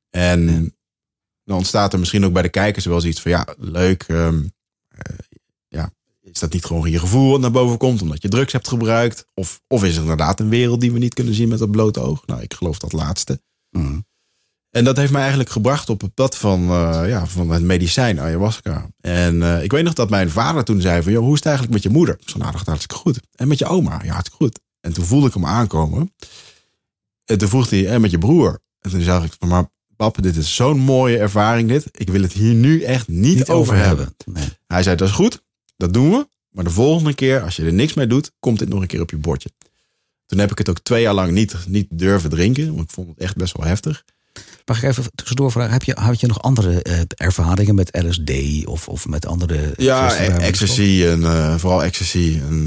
En 0.10 0.76
dan 1.44 1.58
ontstaat 1.58 1.94
er 1.94 2.00
misschien 2.00 2.26
ook 2.26 2.34
bij 2.34 2.42
de 2.42 2.50
kijkers 2.50 2.86
wel 2.86 3.02
zoiets 3.02 3.22
van 3.22 3.32
ja, 3.32 3.48
leuk. 3.58 4.04
ehm, 4.04 4.48
eh, 4.88 5.16
ja, 5.68 5.94
is 6.22 6.40
dat 6.40 6.54
niet 6.54 6.66
gewoon 6.66 6.92
je 6.92 7.00
gevoel 7.00 7.32
wat 7.32 7.40
naar 7.40 7.52
boven 7.52 7.78
komt 7.78 8.02
omdat 8.02 8.22
je 8.22 8.30
drugs 8.30 8.54
hebt 8.54 8.68
gebruikt? 8.68 9.28
Of, 9.34 9.62
of 9.68 9.84
is 9.84 9.96
er 9.96 10.02
inderdaad 10.02 10.40
een 10.40 10.50
wereld 10.50 10.82
die 10.82 10.92
we 10.92 11.00
niet 11.00 11.14
kunnen 11.14 11.34
zien 11.34 11.50
met 11.50 11.60
het 11.60 11.72
blote 11.72 12.00
oog? 12.00 12.26
Nou, 12.26 12.42
ik 12.42 12.54
geloof 12.54 12.80
dat 12.80 12.94
laatste. 12.94 13.42
Mhm. 13.70 14.00
En 14.76 14.84
dat 14.84 14.98
heeft 14.98 15.12
mij 15.12 15.22
eigenlijk 15.22 15.50
gebracht 15.50 15.90
op 15.90 16.02
het 16.02 16.14
pad 16.14 16.38
van, 16.38 16.62
eh, 16.70 17.04
ja, 17.08 17.26
van 17.26 17.50
het 17.50 17.64
medicijn, 17.64 18.20
ayahuasca. 18.20 18.90
En 19.02 19.44
eh, 19.44 19.64
ik 19.64 19.72
weet 19.72 19.84
nog 19.84 19.94
dat 19.94 20.10
mijn 20.10 20.30
vader 20.30 20.64
toen 20.64 20.82
zei 20.82 21.04
van... 21.04 21.12
Joh, 21.12 21.22
hoe 21.24 21.32
is 21.32 21.38
het 21.38 21.46
eigenlijk 21.46 21.76
met 21.76 21.84
je 21.84 21.98
moeder? 21.98 22.16
Ik 22.20 22.30
zei, 22.30 22.40
nou, 22.40 22.52
dat 22.52 22.60
gaat 22.60 22.70
hartstikke 22.70 23.02
goed. 23.02 23.20
En 23.36 23.48
met 23.48 23.60
je 23.60 23.66
oma? 23.66 24.02
Ja, 24.04 24.12
hartstikke 24.12 24.44
goed. 24.44 24.60
En 24.82 24.94
toen 24.94 25.06
voelde 25.06 25.28
ik 25.28 25.34
hem 25.34 25.46
aankomen. 25.46 26.14
En 27.26 27.38
toen 27.38 27.50
vroeg 27.50 27.70
hij, 27.70 27.88
en 27.88 28.02
met 28.02 28.12
je 28.12 28.18
broer? 28.18 28.60
En 28.80 28.90
toen 28.90 29.02
zag 29.02 29.24
ik 29.24 29.36
maar 29.40 29.70
pap, 29.96 30.22
dit 30.22 30.36
is 30.36 30.56
zo'n 30.56 30.80
mooie 30.80 31.18
ervaring 31.18 31.70
dit. 31.70 31.88
Ik 31.92 32.10
wil 32.10 32.22
het 32.22 32.34
hier 32.34 32.54
nu 32.54 32.82
echt 32.82 33.08
niet, 33.08 33.36
Niet 33.36 33.50
over 33.50 33.76
hebben. 33.76 34.16
Nee. 34.26 34.50
Hij 34.68 34.84
zei, 34.84 34.96
dat 34.96 35.08
is 35.08 35.14
goed, 35.14 35.44
dat 35.78 35.94
doen 35.94 36.12
we. 36.12 36.28
Maar 36.50 36.64
de 36.64 36.70
volgende 36.70 37.14
keer, 37.14 37.42
als 37.42 37.56
je 37.56 37.66
er 37.66 37.74
niks 37.74 37.94
mee 37.94 38.08
doet, 38.08 38.32
komt 38.40 38.60
dit 38.60 38.70
nog 38.70 38.82
een 38.82 38.88
keer 38.88 39.02
op 39.02 39.10
je 39.10 39.18
bordje. 39.18 39.50
Toen 40.26 40.40
heb 40.40 40.52
ik 40.52 40.58
het 40.58 40.70
ook 40.70 40.80
twee 40.80 41.02
jaar 41.02 41.14
lang 41.14 41.32
niet, 41.32 41.56
niet 41.68 41.88
durven 41.90 42.30
drinken. 42.30 42.68
Want 42.68 42.82
ik 42.82 42.90
vond 42.90 43.08
het 43.08 43.18
echt 43.18 43.36
best 43.36 43.58
wel 43.58 43.68
heftig. 43.68 44.04
Mag 44.66 44.84
ik 44.84 44.90
even 44.90 45.04
tussendoor 45.16 45.52
vragen? 45.52 45.72
Heb 45.72 45.84
je, 45.84 45.94
had 46.00 46.20
je 46.20 46.28
nog 46.28 46.42
andere 46.42 46.82
eh, 46.82 47.00
ervaringen 47.08 47.76
met 47.76 48.00
LSD 48.06 48.32
of, 48.66 48.88
of 48.88 49.08
met 49.08 49.26
andere... 49.26 49.74
Ja, 49.78 50.14
hebben 50.14 50.42
ecstasy 50.42 51.04
en 51.08 51.24
eh, 51.24 51.56
vooral 51.56 51.84
ecstasy 51.84 52.40
en 52.50 52.64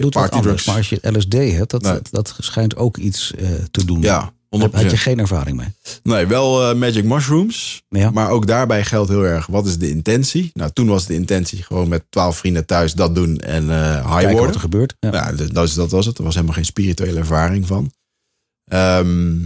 doet 0.00 0.14
wat 0.14 0.30
party 0.30 0.40
drugs. 0.40 0.64
Maar 0.64 0.76
als 0.76 0.88
je 0.88 0.98
LSD 1.02 1.32
hebt, 1.32 1.70
dat, 1.70 1.82
Nee. 1.82 1.92
dat, 1.92 2.08
dat 2.10 2.34
schijnt 2.38 2.76
ook 2.76 2.96
iets 2.96 3.32
te 3.70 3.84
doen. 3.84 4.00
Ja, 4.02 4.32
100%. 4.56 4.60
Heb- 4.60 4.74
Had 4.74 4.90
je 4.90 4.96
geen 4.96 5.18
ervaring 5.18 5.56
mee? 5.56 5.66
Nee, 6.02 6.26
wel 6.26 6.76
magic 6.76 7.04
mushrooms. 7.04 7.82
Ja. 7.88 8.10
Maar 8.10 8.30
ook 8.30 8.46
daarbij 8.46 8.84
geldt 8.84 9.08
heel 9.10 9.24
erg, 9.24 9.46
wat 9.46 9.66
is 9.66 9.78
de 9.78 9.90
intentie? 9.90 10.50
Nou, 10.54 10.70
toen 10.72 10.86
was 10.86 11.06
de 11.06 11.14
intentie 11.14 11.62
gewoon 11.62 11.88
met 11.88 12.04
twaalf 12.10 12.36
vrienden 12.38 12.66
thuis 12.66 12.92
dat 12.92 13.14
doen 13.14 13.38
en 13.38 13.70
eh 13.70 13.94
high 13.94 14.06
Kijken 14.08 14.22
wat 14.26 14.32
worden. 14.32 14.54
er 14.54 14.60
gebeurt. 14.60 14.94
Ja. 15.00 15.12
Ja, 15.12 15.32
dus 15.32 15.50
dat, 15.52 15.74
dat 15.74 15.90
was 15.90 16.06
het. 16.06 16.18
Er 16.18 16.24
was 16.24 16.34
helemaal 16.34 16.54
geen 16.56 16.64
spirituele 16.64 17.18
ervaring 17.18 17.66
van. 17.66 17.90
Ehm, 18.64 19.36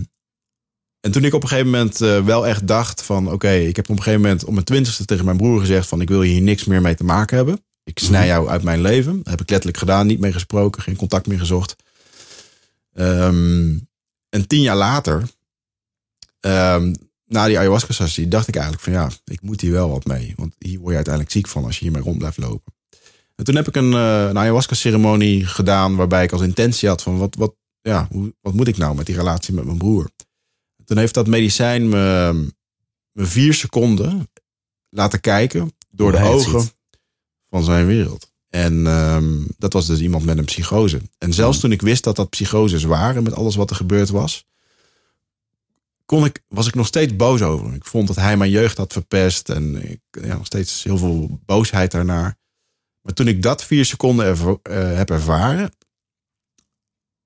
en 1.03 1.13
toen 1.13 1.25
ik 1.25 1.35
op 1.35 1.43
een 1.43 1.49
gegeven 1.49 1.71
moment 1.71 2.01
eh, 2.01 2.25
wel 2.25 2.47
echt 2.47 2.67
dacht 2.67 3.03
van... 3.03 3.33
oké, 3.33 3.51
ik 3.51 3.77
heb 3.77 3.85
op 3.85 3.97
een 3.97 4.03
gegeven 4.03 4.21
moment 4.21 4.45
om 4.45 4.53
mijn 4.53 4.65
twintigste 4.65 5.05
tegen 5.05 5.25
mijn 5.25 5.37
broer 5.37 5.61
gezegd... 5.61 5.89
van 5.89 6.01
ik 6.01 6.09
wil 6.09 6.21
hier 6.21 6.43
niks 6.43 6.65
meer 6.65 6.81
mee 6.81 6.95
te 6.95 7.05
maken 7.05 7.37
hebben. 7.37 7.65
Ik 7.85 7.99
snij 7.99 8.27
jou 8.27 8.49
uit 8.49 8.63
mijn 8.63 8.81
leven. 8.81 9.17
Dat 9.17 9.31
heb 9.31 9.41
ik 9.41 9.51
letterlijk 9.51 9.79
gedaan. 9.79 10.07
Niet 10.07 10.21
meer 10.21 10.33
gesproken, 10.33 10.83
geen 10.83 10.97
contact 10.97 11.27
meer 11.27 11.39
gezocht. 11.39 11.77
Ehm, 12.93 13.79
en 14.29 14.47
tien 14.47 14.61
jaar 14.61 14.77
later, 14.77 15.23
ehm, 16.41 16.95
na 17.25 17.47
die 17.47 17.59
ayahuasca-sessie... 17.59 18.29
dacht 18.29 18.49
ik 18.49 18.55
eigenlijk 18.55 18.85
van 18.85 18.93
ja, 18.93 19.11
ik 19.25 19.43
moet 19.43 19.61
hier 19.61 19.73
wel 19.73 19.91
wat 19.91 20.05
mee. 20.05 20.33
Want 20.37 20.55
hier 20.59 20.79
word 20.79 20.91
je 20.91 20.95
uiteindelijk 20.95 21.35
ziek 21.35 21.49
van 21.49 21.65
als 21.65 21.79
je 21.79 21.85
hiermee 21.85 22.03
rond 22.03 22.19
blijft 22.19 22.39
lopen. 22.39 22.75
En 23.37 23.45
toen 23.45 23.57
heb 23.57 23.69
ik 23.69 23.77
een, 23.77 23.93
eh, 23.93 24.27
een 24.29 24.39
ayahuasca-ceremonie 24.39 25.47
gedaan... 25.47 25.97
waarbij 25.97 26.25
ik 26.25 26.33
als 26.33 26.43
intentie 26.43 26.89
had 26.89 27.03
van 27.03 27.19
wat, 27.19 27.35
wat, 27.35 27.55
ja, 27.81 28.09
hoe, 28.11 28.35
wat 28.41 28.55
moet 28.55 28.69
ik 28.69 28.77
nou 28.77 28.95
met 28.95 29.07
die 29.07 29.17
relatie 29.17 29.55
met 29.55 29.65
mijn 29.65 29.79
broer? 29.79 30.11
Toen 30.93 31.01
heeft 31.01 31.15
dat 31.15 31.27
medicijn 31.27 31.89
me, 31.89 32.33
me 33.13 33.25
vier 33.27 33.55
seconden 33.55 34.31
laten 34.89 35.21
kijken... 35.21 35.73
door 35.91 36.13
de 36.13 36.19
ogen 36.19 36.61
ziet. 36.61 36.75
van 37.49 37.65
zijn 37.65 37.87
wereld. 37.87 38.33
En 38.49 38.87
ehm, 38.87 39.45
dat 39.59 39.73
was 39.73 39.87
dus 39.87 40.01
iemand 40.01 40.25
met 40.25 40.39
een 40.39 40.45
psychose. 40.45 41.01
En 41.19 41.33
zelfs 41.33 41.61
toen 41.61 41.73
ik 41.73 41.83
wist 41.83 42.05
dat 42.05 42.17
dat 42.17 42.31
psychoses 42.31 42.85
waren... 42.85 43.23
met 43.23 43.35
alles 43.35 43.55
wat 43.55 43.71
er 43.71 43.77
gebeurd 43.77 44.09
was... 44.09 44.47
Kon 46.05 46.25
ik, 46.25 46.43
was 46.49 46.67
ik 46.67 46.75
nog 46.75 46.87
steeds 46.87 47.17
boos 47.17 47.43
over. 47.43 47.75
Ik 47.75 47.85
vond 47.85 48.07
dat 48.07 48.17
hij 48.17 48.37
mijn 48.37 48.51
jeugd 48.51 48.77
had 48.77 48.93
verpest. 48.93 49.49
En 49.49 49.91
ik 49.91 50.01
ja, 50.11 50.37
nog 50.37 50.47
steeds 50.47 50.83
heel 50.83 50.99
veel 50.99 51.41
boosheid 51.45 51.91
daarnaar. 51.91 52.37
Maar 53.03 53.13
toen 53.13 53.29
ik 53.29 53.43
dat 53.43 53.65
vier 53.65 53.85
seconden 53.85 54.37
eh, 54.63 54.97
heb 54.97 55.11
ervaren, 55.11 55.73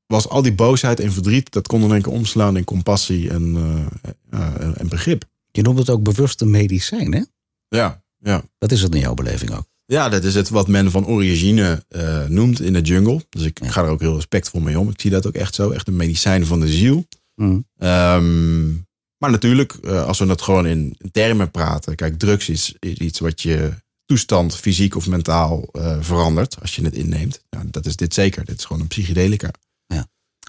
was 0.07 0.29
al 0.29 0.43
die 0.43 0.55
boosheid 0.55 1.01
en 1.01 1.13
verdriet, 1.13 1.53
dat 1.53 1.67
kon 1.67 1.83
in 1.83 1.93
één 1.93 2.03
keer 2.03 2.13
omslaan 2.13 2.57
in 2.57 2.65
compassie 2.65 3.31
en, 3.31 3.55
eh, 3.57 4.11
ja, 4.31 4.57
en, 4.57 4.77
en 4.79 4.89
begrip. 4.89 5.25
Je 5.51 5.63
noemt 5.63 5.79
het 5.79 5.91
ook 5.91 6.03
bewust 6.03 6.41
een 6.41 6.51
medicijn, 6.51 7.13
hè? 7.15 7.23
Ja, 7.69 8.03
ja. 8.19 8.45
Dat 8.59 8.73
is 8.73 8.83
het 8.83 8.95
in 8.95 9.01
jouw 9.01 9.15
beleving 9.15 9.51
ook. 9.51 9.65
ja, 9.87 10.09
dat 10.09 10.25
is 10.25 10.35
het 10.35 10.49
wat 10.49 10.69
men 10.69 10.91
van 10.91 11.07
origine 11.07 11.85
eh, 11.89 12.25
noemt 12.27 12.61
in 12.61 12.73
de 12.73 12.81
jungle. 12.81 13.25
Dus 13.29 13.43
ik 13.43 13.59
Ja. 13.65 13.71
ga 13.71 13.83
er 13.83 13.89
ook 13.89 14.01
heel 14.01 14.15
respectvol 14.15 14.61
mee 14.61 14.79
om. 14.79 14.89
Ik 14.89 15.01
zie 15.01 15.11
dat 15.11 15.27
ook 15.27 15.35
echt 15.35 15.55
zo, 15.55 15.71
echt 15.71 15.89
een 15.89 15.97
medicijn 15.97 16.47
van 16.47 16.61
de 16.61 16.69
ziel. 16.69 17.07
Mhm. 17.35 17.59
Ehm, 17.79 18.67
maar 19.19 19.31
natuurlijk, 19.31 19.73
eh, 19.73 20.07
als 20.07 20.19
we 20.19 20.27
het 20.27 20.43
gewoon 20.43 20.67
in 20.67 20.97
termen 21.13 21.51
praten. 21.51 21.95
Kijk, 21.95 22.19
drugs 22.19 22.49
is, 22.49 22.75
is 22.79 22.95
iets 22.99 23.19
wat 23.19 23.43
je 23.43 23.73
toestand 24.05 24.57
fysiek 24.57 24.97
of 24.97 25.07
mentaal 25.07 25.69
eh, 25.73 25.97
verandert 26.01 26.57
als 26.61 26.77
je 26.77 26.85
het 26.85 26.95
inneemt. 26.95 27.43
Ja, 27.51 27.63
dat 27.71 27.87
is 27.87 27.97
dit 27.97 28.15
zeker. 28.15 28.45
Dit 28.45 28.59
is 28.59 28.65
gewoon 28.65 28.83
een 28.83 28.89
psychedelica. 28.89 29.51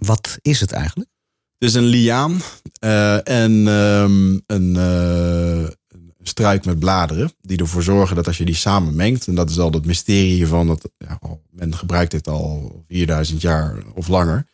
Wat 0.05 0.38
is 0.41 0.60
het 0.60 0.71
eigenlijk? 0.71 1.10
Het 1.57 1.69
is 1.69 1.75
een 1.75 1.86
liaan 1.86 2.41
eh, 2.79 3.27
en 3.27 3.67
ehm, 3.67 4.39
een, 4.45 4.75
een 4.75 5.75
struik 6.27 6.65
met 6.65 6.79
bladeren. 6.79 7.31
Die 7.41 7.57
ervoor 7.57 7.83
zorgen 7.83 8.15
dat 8.15 8.27
als 8.27 8.38
je 8.38 8.45
die 8.45 8.55
samen 8.55 8.95
mengt. 8.95 9.27
En 9.27 9.36
dat 9.36 9.49
is 9.49 9.60
al 9.60 9.71
het 9.71 9.86
mysterie 9.86 10.33
hiervan. 10.33 10.67
Dat, 10.67 10.89
ja, 10.97 11.19
men 11.49 11.75
gebruikt 11.75 12.12
dit 12.12 12.27
al 12.27 12.83
4000 12.88 13.41
jaar 13.41 13.83
of 13.93 14.07
langer. 14.07 14.45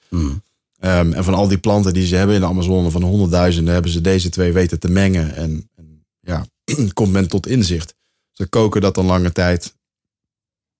Ehm, 0.79 1.13
en 1.13 1.23
van 1.23 1.34
al 1.34 1.47
die 1.47 1.58
planten 1.58 1.93
die 1.93 2.06
ze 2.06 2.15
hebben 2.15 2.36
in 2.36 2.41
de 2.41 2.47
Amazone, 2.47 2.91
van 2.91 3.01
de 3.01 3.08
honderdduizenden, 3.08 3.73
hebben 3.73 3.91
ze 3.91 4.01
deze 4.01 4.29
twee 4.29 4.51
weten 4.51 4.79
te 4.79 4.89
mengen. 4.89 5.36
En, 5.36 5.69
en 5.75 6.06
ja, 6.19 6.45
komt 6.93 7.12
men 7.12 7.27
tot 7.27 7.47
inzicht. 7.47 7.95
Ze 8.32 8.45
koken 8.45 8.82
dat 8.82 8.95
dan 8.95 9.06
lange 9.06 9.32
tijd. 9.32 9.75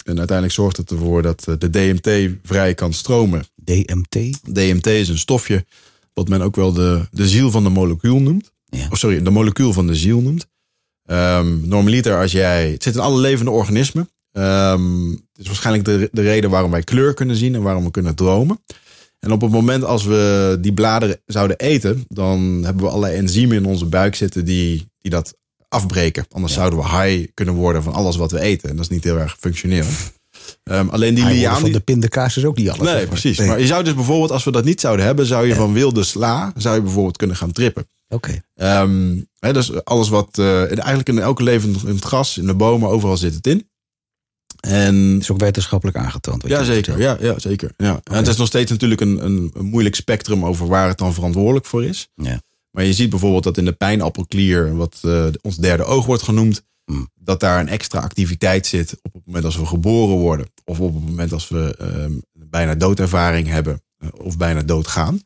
En 0.04 0.18
uiteindelijk 0.18 0.58
zorgt 0.58 0.78
het 0.78 0.92
ervoor 0.92 1.22
dat 1.22 1.48
eh, 1.48 1.56
de 1.58 1.70
DMT 1.70 2.38
vrij 2.44 2.74
kan 2.74 2.94
stromen. 2.94 3.46
DMT? 3.64 4.40
DMT 4.56 4.88
is 4.88 5.10
een 5.10 5.18
stofje 5.18 5.66
wat 6.14 6.28
men 6.28 6.42
ook 6.42 6.56
wel 6.56 6.74
de, 6.74 7.08
de 7.12 7.28
ziel 7.28 7.52
van 7.52 7.64
de 7.64 7.70
molecuul 7.70 8.20
noemt. 8.20 8.52
Ja. 8.66 8.88
Of 8.90 8.98
sorry, 8.98 9.22
de 9.24 9.30
molecuul 9.30 9.74
van 9.74 9.88
de 9.88 9.96
ziel 9.96 10.22
noemt. 10.22 10.48
Ehm 11.06 11.68
normaliter 11.68 12.18
als 12.22 12.32
jij... 12.32 12.72
Het 12.72 12.84
zit 12.84 12.94
in 12.96 13.00
alle 13.02 13.20
levende 13.22 13.52
organismen. 13.52 14.10
Ehm, 14.32 15.10
het 15.10 15.20
is 15.36 15.48
waarschijnlijk 15.48 15.86
de, 15.86 16.10
de 16.12 16.22
reden 16.22 16.50
waarom 16.50 16.72
wij 16.72 16.84
kleur 16.84 17.14
kunnen 17.14 17.36
zien 17.36 17.56
en 17.56 17.62
waarom 17.62 17.84
we 17.84 17.92
kunnen 17.92 18.16
dromen. 18.16 18.60
En 19.20 19.32
op 19.32 19.42
het 19.42 19.52
moment 19.52 19.84
als 19.84 20.04
we 20.06 20.58
die 20.62 20.74
bladeren 20.74 21.22
zouden 21.26 21.58
eten, 21.58 22.06
dan 22.08 22.62
hebben 22.64 22.84
we 22.84 22.90
allerlei 22.90 23.16
enzymen 23.18 23.58
in 23.58 23.66
onze 23.66 23.86
buik 23.86 24.16
zitten 24.16 24.46
die, 24.46 24.88
die 25.02 25.12
dat 25.12 25.38
afbreken. 25.68 26.26
Anders 26.30 26.54
Ja. 26.54 26.60
zouden 26.60 26.80
we 26.80 26.98
high 26.98 27.28
kunnen 27.34 27.54
worden 27.56 27.84
van 27.84 27.94
alles 27.94 28.16
wat 28.16 28.32
we 28.32 28.40
eten. 28.40 28.70
En 28.70 28.76
dat 28.76 28.86
is 28.86 28.92
niet 28.92 29.04
heel 29.04 29.18
erg 29.20 29.38
functioneel. 29.40 29.86
Ehm, 30.64 30.88
alleen 30.90 31.14
die 31.16 31.26
liaan... 31.26 31.54
van 31.56 31.64
die- 31.64 31.74
de 31.74 31.80
pindakaas 31.80 32.38
is 32.38 32.46
ook 32.46 32.58
niet 32.58 32.70
alles. 32.70 32.92
Nee, 32.92 33.08
precies. 33.08 33.38
Nee. 33.38 33.48
Maar 33.48 33.60
je 33.60 33.66
zou 33.68 33.84
dus 33.84 33.94
bijvoorbeeld, 33.96 34.32
als 34.32 34.44
we 34.44 34.52
dat 34.52 34.64
niet 34.64 34.80
zouden 34.82 35.06
hebben, 35.06 35.26
zou 35.26 35.48
je 35.48 35.56
van 35.56 35.74
wilde 35.74 36.04
sla, 36.04 36.54
zou 36.58 36.76
je 36.76 36.82
bijvoorbeeld 36.82 37.18
kunnen 37.18 37.36
gaan 37.36 37.52
trippen. 37.52 37.88
Oké. 38.10 38.42
Ehm, 38.56 39.16
hè, 39.40 39.54
dus 39.54 39.84
alles 39.84 40.10
wat, 40.10 40.38
eh, 40.38 40.62
eigenlijk 40.62 41.10
in 41.10 41.20
elke 41.20 41.44
levend 41.44 41.84
in 41.84 41.96
het 41.96 42.04
gras, 42.04 42.38
in 42.38 42.46
de 42.46 42.54
bomen, 42.56 42.90
overal 42.90 43.18
zit 43.18 43.34
het 43.34 43.48
in. 43.48 43.68
En 44.60 45.18
is 45.20 45.32
ook 45.32 45.40
wetenschappelijk 45.40 45.98
aangetoond. 45.98 46.44
ja, 46.48 46.64
zeker. 46.64 47.00
Ja, 47.00 47.18
ja, 47.20 47.40
zeker. 47.40 47.72
Ja. 47.78 48.00
En 48.04 48.16
het 48.16 48.28
is 48.28 48.38
nog 48.38 48.48
steeds 48.48 48.72
natuurlijk 48.72 49.02
een, 49.02 49.26
een, 49.26 49.52
een 49.54 49.66
moeilijk 49.66 49.96
spectrum 49.96 50.46
over 50.46 50.68
waar 50.68 50.88
het 50.88 50.98
dan 50.98 51.14
verantwoordelijk 51.14 51.66
voor 51.66 51.84
is. 51.86 52.10
Ja. 52.16 52.42
Maar 52.72 52.84
je 52.84 52.94
ziet 52.94 53.10
bijvoorbeeld 53.10 53.44
dat 53.44 53.58
in 53.58 53.66
de 53.66 53.72
pijnappelklier, 53.72 54.76
wat 54.76 54.98
eh, 55.02 55.26
ons 55.42 55.56
derde 55.58 55.84
oog 55.84 56.06
wordt 56.06 56.24
genoemd, 56.24 56.64
Hmm. 56.86 57.10
dat 57.16 57.40
daar 57.40 57.60
een 57.60 57.68
extra 57.70 58.00
activiteit 58.00 58.66
zit 58.68 58.98
op 59.02 59.14
het 59.14 59.22
moment 59.26 59.46
als 59.46 59.58
we 59.58 59.66
geboren 59.66 60.16
worden. 60.18 60.48
Of 60.66 60.80
op 60.80 60.94
het 60.94 61.04
moment 61.06 61.32
als 61.34 61.50
we 61.50 61.76
ehm, 61.80 62.12
bijna 62.34 62.76
doodervaring 62.76 63.48
hebben 63.48 63.82
eh, 63.98 64.10
of 64.14 64.38
bijna 64.38 64.62
doodgaan. 64.64 65.22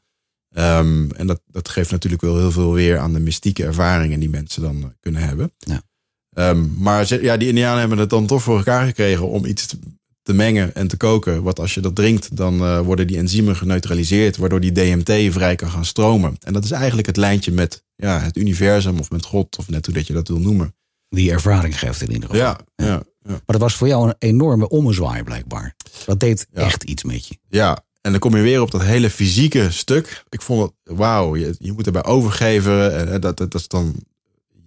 Ehm, 0.49 1.09
en 1.11 1.27
dat, 1.27 1.41
dat 1.45 1.69
geeft 1.69 1.91
natuurlijk 1.91 2.21
wel 2.21 2.37
heel 2.37 2.51
veel 2.51 2.73
weer 2.73 2.97
aan 2.97 3.13
de 3.13 3.19
mystieke 3.19 3.63
ervaringen 3.63 4.19
die 4.19 4.29
mensen 4.29 4.61
dan 4.61 4.81
eh, 4.83 4.89
kunnen 4.99 5.21
hebben. 5.21 5.51
Ja. 5.57 5.81
Ehm, 6.29 6.65
maar 6.77 7.05
ze- 7.05 7.21
ja, 7.21 7.37
die 7.37 7.47
Indianen 7.47 7.79
hebben 7.79 7.97
het 7.97 8.09
dan 8.09 8.25
toch 8.25 8.41
voor 8.43 8.57
elkaar 8.57 8.85
gekregen 8.85 9.27
om 9.29 9.45
iets 9.45 9.65
te- 9.65 9.79
te 10.21 10.33
mengen 10.33 10.75
en 10.75 10.87
te 10.87 10.97
koken. 10.97 11.43
Wat 11.43 11.59
als 11.59 11.73
je 11.73 11.81
dat 11.81 11.95
drinkt, 11.95 12.35
dan 12.37 12.59
eh, 12.61 12.79
worden 12.79 13.07
die 13.07 13.17
enzymen 13.17 13.55
geneutraliseerd, 13.55 14.37
waardoor 14.37 14.59
die 14.59 14.71
DMT 14.71 15.33
vrij 15.33 15.55
kan 15.55 15.69
gaan 15.69 15.85
stromen. 15.85 16.35
En 16.39 16.53
dat 16.53 16.63
is 16.63 16.71
eigenlijk 16.71 17.07
het 17.07 17.17
lijntje 17.17 17.51
met 17.51 17.83
ja, 17.95 18.19
het 18.19 18.37
universum 18.37 18.99
of 18.99 19.11
met 19.11 19.25
God, 19.25 19.57
of 19.57 19.69
net 19.69 19.85
hoe 19.85 19.95
dat 19.95 20.07
je 20.07 20.13
dat 20.13 20.27
wil 20.27 20.39
noemen. 20.39 20.75
Die 21.09 21.31
ervaring 21.31 21.79
geeft 21.79 22.01
in 22.01 22.11
ieder 22.11 22.29
geval. 22.29 22.45
Ja, 22.45 22.59
ja, 22.75 22.85
ja. 22.85 23.03
Maar 23.23 23.41
dat 23.45 23.61
was 23.61 23.75
voor 23.75 23.87
jou 23.87 24.07
een 24.07 24.15
enorme 24.19 24.69
ommezwaai 24.69 25.23
blijkbaar. 25.23 25.75
Dat 26.05 26.19
deed 26.19 26.47
Ja. 26.53 26.61
echt 26.61 26.83
iets 26.83 27.03
met 27.03 27.27
je. 27.27 27.37
Ja, 27.49 27.83
en 28.01 28.11
dan 28.11 28.19
kom 28.19 28.35
je 28.35 28.41
weer 28.41 28.61
op 28.61 28.71
dat 28.71 28.81
hele 28.83 29.09
fysieke 29.09 29.71
stuk. 29.71 30.23
Ik 30.29 30.41
vond 30.41 30.61
het, 30.83 30.97
wauw, 30.97 31.35
je, 31.35 31.55
je 31.59 31.71
moet 31.71 31.85
erbij 31.85 32.03
overgeven. 32.03 32.97
En 32.97 33.21
dat, 33.21 33.37
dat, 33.37 33.51
dat 33.51 33.61
is 33.61 33.67
dan 33.67 33.95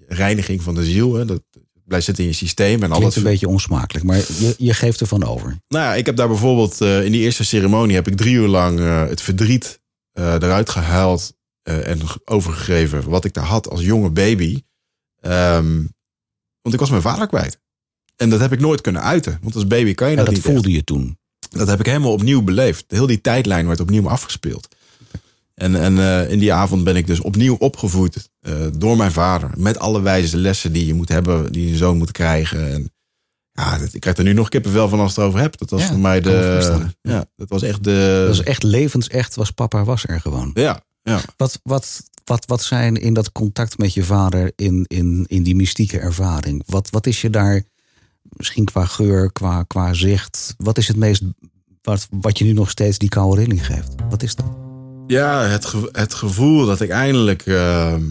reiniging 0.07 0.63
van 0.63 0.75
de 0.75 0.85
ziel. 0.85 1.15
Hè. 1.15 1.25
Dat 1.25 1.43
blijft 1.85 2.05
zitten 2.07 2.25
in 2.25 2.31
je 2.31 2.37
systeem. 2.37 2.73
En 2.73 2.79
Klinkt 2.79 2.97
alles. 2.97 3.17
een 3.17 3.23
beetje 3.23 3.49
onsmakelijk, 3.49 4.05
maar 4.07 4.17
je, 4.17 4.55
je 4.59 4.75
geeft 4.75 5.01
ervan 5.01 5.25
over. 5.25 5.49
Nou 5.69 5.85
ja, 5.85 5.95
ik 5.95 6.07
heb 6.07 6.17
daar 6.17 6.29
bijvoorbeeld 6.29 6.81
eh, 6.81 7.05
in 7.05 7.13
die 7.13 7.21
eerste 7.21 7.45
ceremonie 7.45 7.95
heb 7.95 8.09
ik 8.09 8.17
drie 8.17 8.35
uur 8.35 8.49
lang 8.49 8.79
eh, 8.81 9.07
het 9.09 9.21
verdriet 9.23 9.81
eh, 10.13 10.33
eruit 10.35 10.71
gehuild 10.71 11.33
eh, 11.63 11.87
en 11.89 11.99
overgegeven 12.25 13.09
wat 13.09 13.25
ik 13.25 13.33
daar 13.33 13.45
had 13.45 13.69
als 13.71 13.81
jonge 13.83 14.11
baby. 14.11 14.63
Ehm, 15.21 15.85
want 16.63 16.75
ik 16.75 16.81
was 16.81 16.91
mijn 16.91 17.03
vader 17.03 17.27
kwijt. 17.27 17.59
En 18.17 18.31
dat 18.31 18.41
heb 18.41 18.53
ik 18.53 18.61
nooit 18.61 18.81
kunnen 18.81 19.03
uiten. 19.03 19.39
Want 19.43 19.55
als 19.55 19.67
baby 19.67 19.95
kan 19.95 20.11
je 20.11 20.17
dat, 20.17 20.25
dat 20.25 20.35
niet 20.35 20.43
voelde 20.45 20.71
je 20.73 20.85
toen. 20.85 21.19
Dat 21.51 21.69
heb 21.69 21.81
ik 21.81 21.87
helemaal 21.87 22.13
opnieuw 22.13 22.43
beleefd. 22.43 22.85
Heel 22.89 23.07
die 23.07 23.21
tijdlijn 23.21 23.67
werd 23.67 23.81
opnieuw 23.81 24.09
afgespeeld. 24.09 24.69
En, 25.55 25.77
en 25.81 25.99
eh, 25.99 26.31
in 26.31 26.39
die 26.39 26.53
avond 26.53 26.85
ben 26.85 26.97
ik 26.97 27.07
dus 27.07 27.21
opnieuw 27.21 27.55
opgevoed 27.55 28.31
eh, 28.41 28.55
door 28.79 28.97
mijn 28.97 29.13
vader. 29.13 29.51
Met 29.57 29.79
alle 29.79 30.01
wijze 30.01 30.37
lessen 30.37 30.73
die 30.73 30.87
je 30.87 30.95
moet 30.95 31.09
hebben, 31.09 31.53
die 31.53 31.69
je 31.71 31.77
zoon 31.77 31.97
moet 31.99 32.13
krijgen. 32.13 32.73
En 32.73 32.93
ja, 33.53 33.79
dat- 33.79 33.95
ik 33.95 34.01
krijg 34.01 34.17
er 34.17 34.25
nu 34.25 34.33
nog 34.33 34.49
kippenvel 34.49 34.89
van 34.89 35.01
als 35.01 35.11
ik 35.11 35.17
het 35.17 35.27
over 35.27 35.41
heb. 35.41 35.59
Dat 35.59 35.71
was 35.71 35.81
Ja, 35.83 35.89
voor 35.89 35.99
mij 35.99 36.21
de. 36.21 36.87
Ja, 37.03 37.25
dat 37.37 37.49
was 37.49 37.63
echt 37.63 37.85
de. 37.85 38.25
Dat 38.27 38.37
was 38.37 38.47
echt 38.47 38.63
levensecht, 38.63 39.35
was 39.35 39.51
papa 39.51 39.85
was 39.85 40.05
er 40.07 40.21
gewoon. 40.21 40.51
Ja, 40.55 40.83
ja. 41.11 41.21
Wat, 41.37 41.61
wat, 41.63 42.03
wat, 42.25 42.47
wat 42.47 42.63
zijn 42.63 42.97
in 42.97 43.15
dat 43.15 43.33
contact 43.33 43.79
met 43.79 43.95
je 43.95 44.05
vader, 44.05 44.53
in, 44.57 44.85
in, 44.89 45.25
in 45.29 45.43
die 45.43 45.55
mystieke 45.57 45.99
ervaring? 45.99 46.63
Wat, 46.67 46.91
wat 46.91 47.07
is 47.07 47.21
je 47.21 47.31
daar, 47.31 47.63
misschien 48.23 48.65
qua 48.65 48.85
geur, 48.85 49.33
qua, 49.33 49.63
qua 49.63 49.93
zicht, 49.95 50.55
wat 50.59 50.79
is 50.79 50.89
het 50.89 50.97
meest, 50.97 51.23
wat, 51.83 52.07
wat 52.11 52.39
je 52.39 52.45
nu 52.45 52.53
nog 52.53 52.71
steeds 52.71 52.99
die 52.99 53.09
koude 53.09 53.41
rilling 53.41 53.67
geeft? 53.67 53.95
Wat 54.11 54.23
is 54.23 54.35
dat? 54.35 54.47
ja 55.07 55.43
het, 55.43 55.65
ge- 55.65 55.89
het 55.93 56.15
gevoel 56.15 56.67
dat 56.67 56.81
ik 56.81 56.91
eindelijk 56.91 57.43
ehm, 57.47 58.03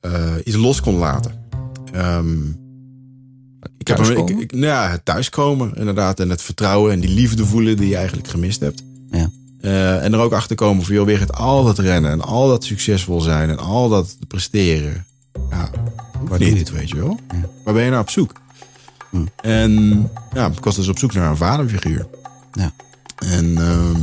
eh, 0.00 0.34
iets 0.44 0.56
los 0.56 0.80
kon 0.80 0.94
laten. 0.94 1.46
Ehm, 1.92 2.42
ik 3.78 3.88
heb 3.88 3.98
een, 3.98 4.04
ik, 4.04 4.14
Thuiskomen? 4.16 4.40
ik- 4.42 4.52
nou 4.52 4.64
ja, 4.64 4.90
het 4.90 5.04
thuiskomen 5.04 5.74
inderdaad. 5.76 6.20
En 6.20 6.30
het 6.30 6.42
vertrouwen 6.42 6.92
en 6.92 7.00
die 7.00 7.10
liefde 7.10 7.46
voelen 7.46 7.76
die 7.76 7.88
je 7.88 7.96
eigenlijk 7.96 8.28
gemist 8.28 8.60
hebt. 8.60 8.82
Eh, 9.60 10.04
en 10.04 10.12
er 10.12 10.18
ook 10.18 10.32
achter 10.32 10.56
komen 10.56 10.84
van, 10.84 10.94
joh, 10.94 11.06
weer 11.06 11.20
het 11.20 11.34
al 11.34 11.64
dat 11.64 11.78
rennen 11.78 12.10
en 12.10 12.20
al 12.20 12.48
dat 12.48 12.64
succesvol 12.64 13.20
zijn 13.20 13.50
en 13.50 13.58
al 13.58 13.88
dat 13.88 14.16
presteren. 14.28 15.06
Ja, 15.50 15.70
Waar 16.20 16.38
niet, 16.38 16.58
het 16.58 16.70
weet 16.70 16.88
je 16.88 16.96
wel. 16.96 17.18
Ja. 17.28 17.48
Waar 17.64 17.74
ben 17.74 17.84
je 17.84 17.90
naar 17.90 18.00
op 18.00 18.10
zoek? 18.10 18.32
Hm. 19.10 19.26
En 19.40 20.02
ja, 20.34 20.46
ik 20.46 20.64
was 20.64 20.76
dus 20.76 20.88
op 20.88 20.98
zoek 20.98 21.12
naar 21.12 21.30
een 21.30 21.36
vaderfiguur. 21.36 22.06
Ja. 22.52 22.72
En 23.18 23.56
ehm, 23.58 24.00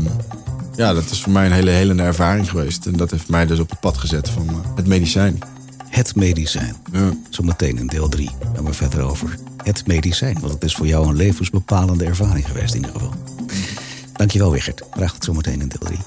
ja, 0.75 0.93
dat 0.93 1.09
is 1.09 1.21
voor 1.21 1.31
mij 1.31 1.45
een 1.45 1.51
hele 1.51 1.71
helende 1.71 2.03
ervaring 2.03 2.49
geweest. 2.49 2.85
En 2.85 2.93
dat 2.93 3.11
heeft 3.11 3.29
mij 3.29 3.45
dus 3.45 3.59
op 3.59 3.69
het 3.69 3.79
pad 3.79 3.97
gezet 3.97 4.29
van 4.29 4.49
eh, 4.49 4.55
het 4.75 4.87
medicijn. 4.87 5.39
Het 5.89 6.15
medicijn. 6.15 6.75
Ja. 6.91 7.13
Zometeen 7.29 7.77
in 7.77 7.87
deel 7.87 8.09
3 8.09 8.29
gaan 8.55 8.65
we 8.65 8.73
verder 8.73 9.01
over 9.01 9.37
het 9.63 9.87
medicijn. 9.87 10.37
Want 10.39 10.53
het 10.53 10.63
is 10.63 10.75
voor 10.75 10.87
jou 10.87 11.07
een 11.07 11.15
levensbepalende 11.15 12.05
ervaring 12.05 12.47
geweest 12.47 12.73
in 12.73 12.85
ieder 12.85 12.99
geval. 12.99 13.13
Dankjewel, 14.17 14.51
Wigert. 14.51 14.81
Graag 14.91 15.11
tot 15.13 15.23
zometeen 15.23 15.61
in 15.61 15.67
deel 15.67 15.79
3. 15.79 15.99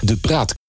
De 0.00 0.16
Praat 0.20 0.59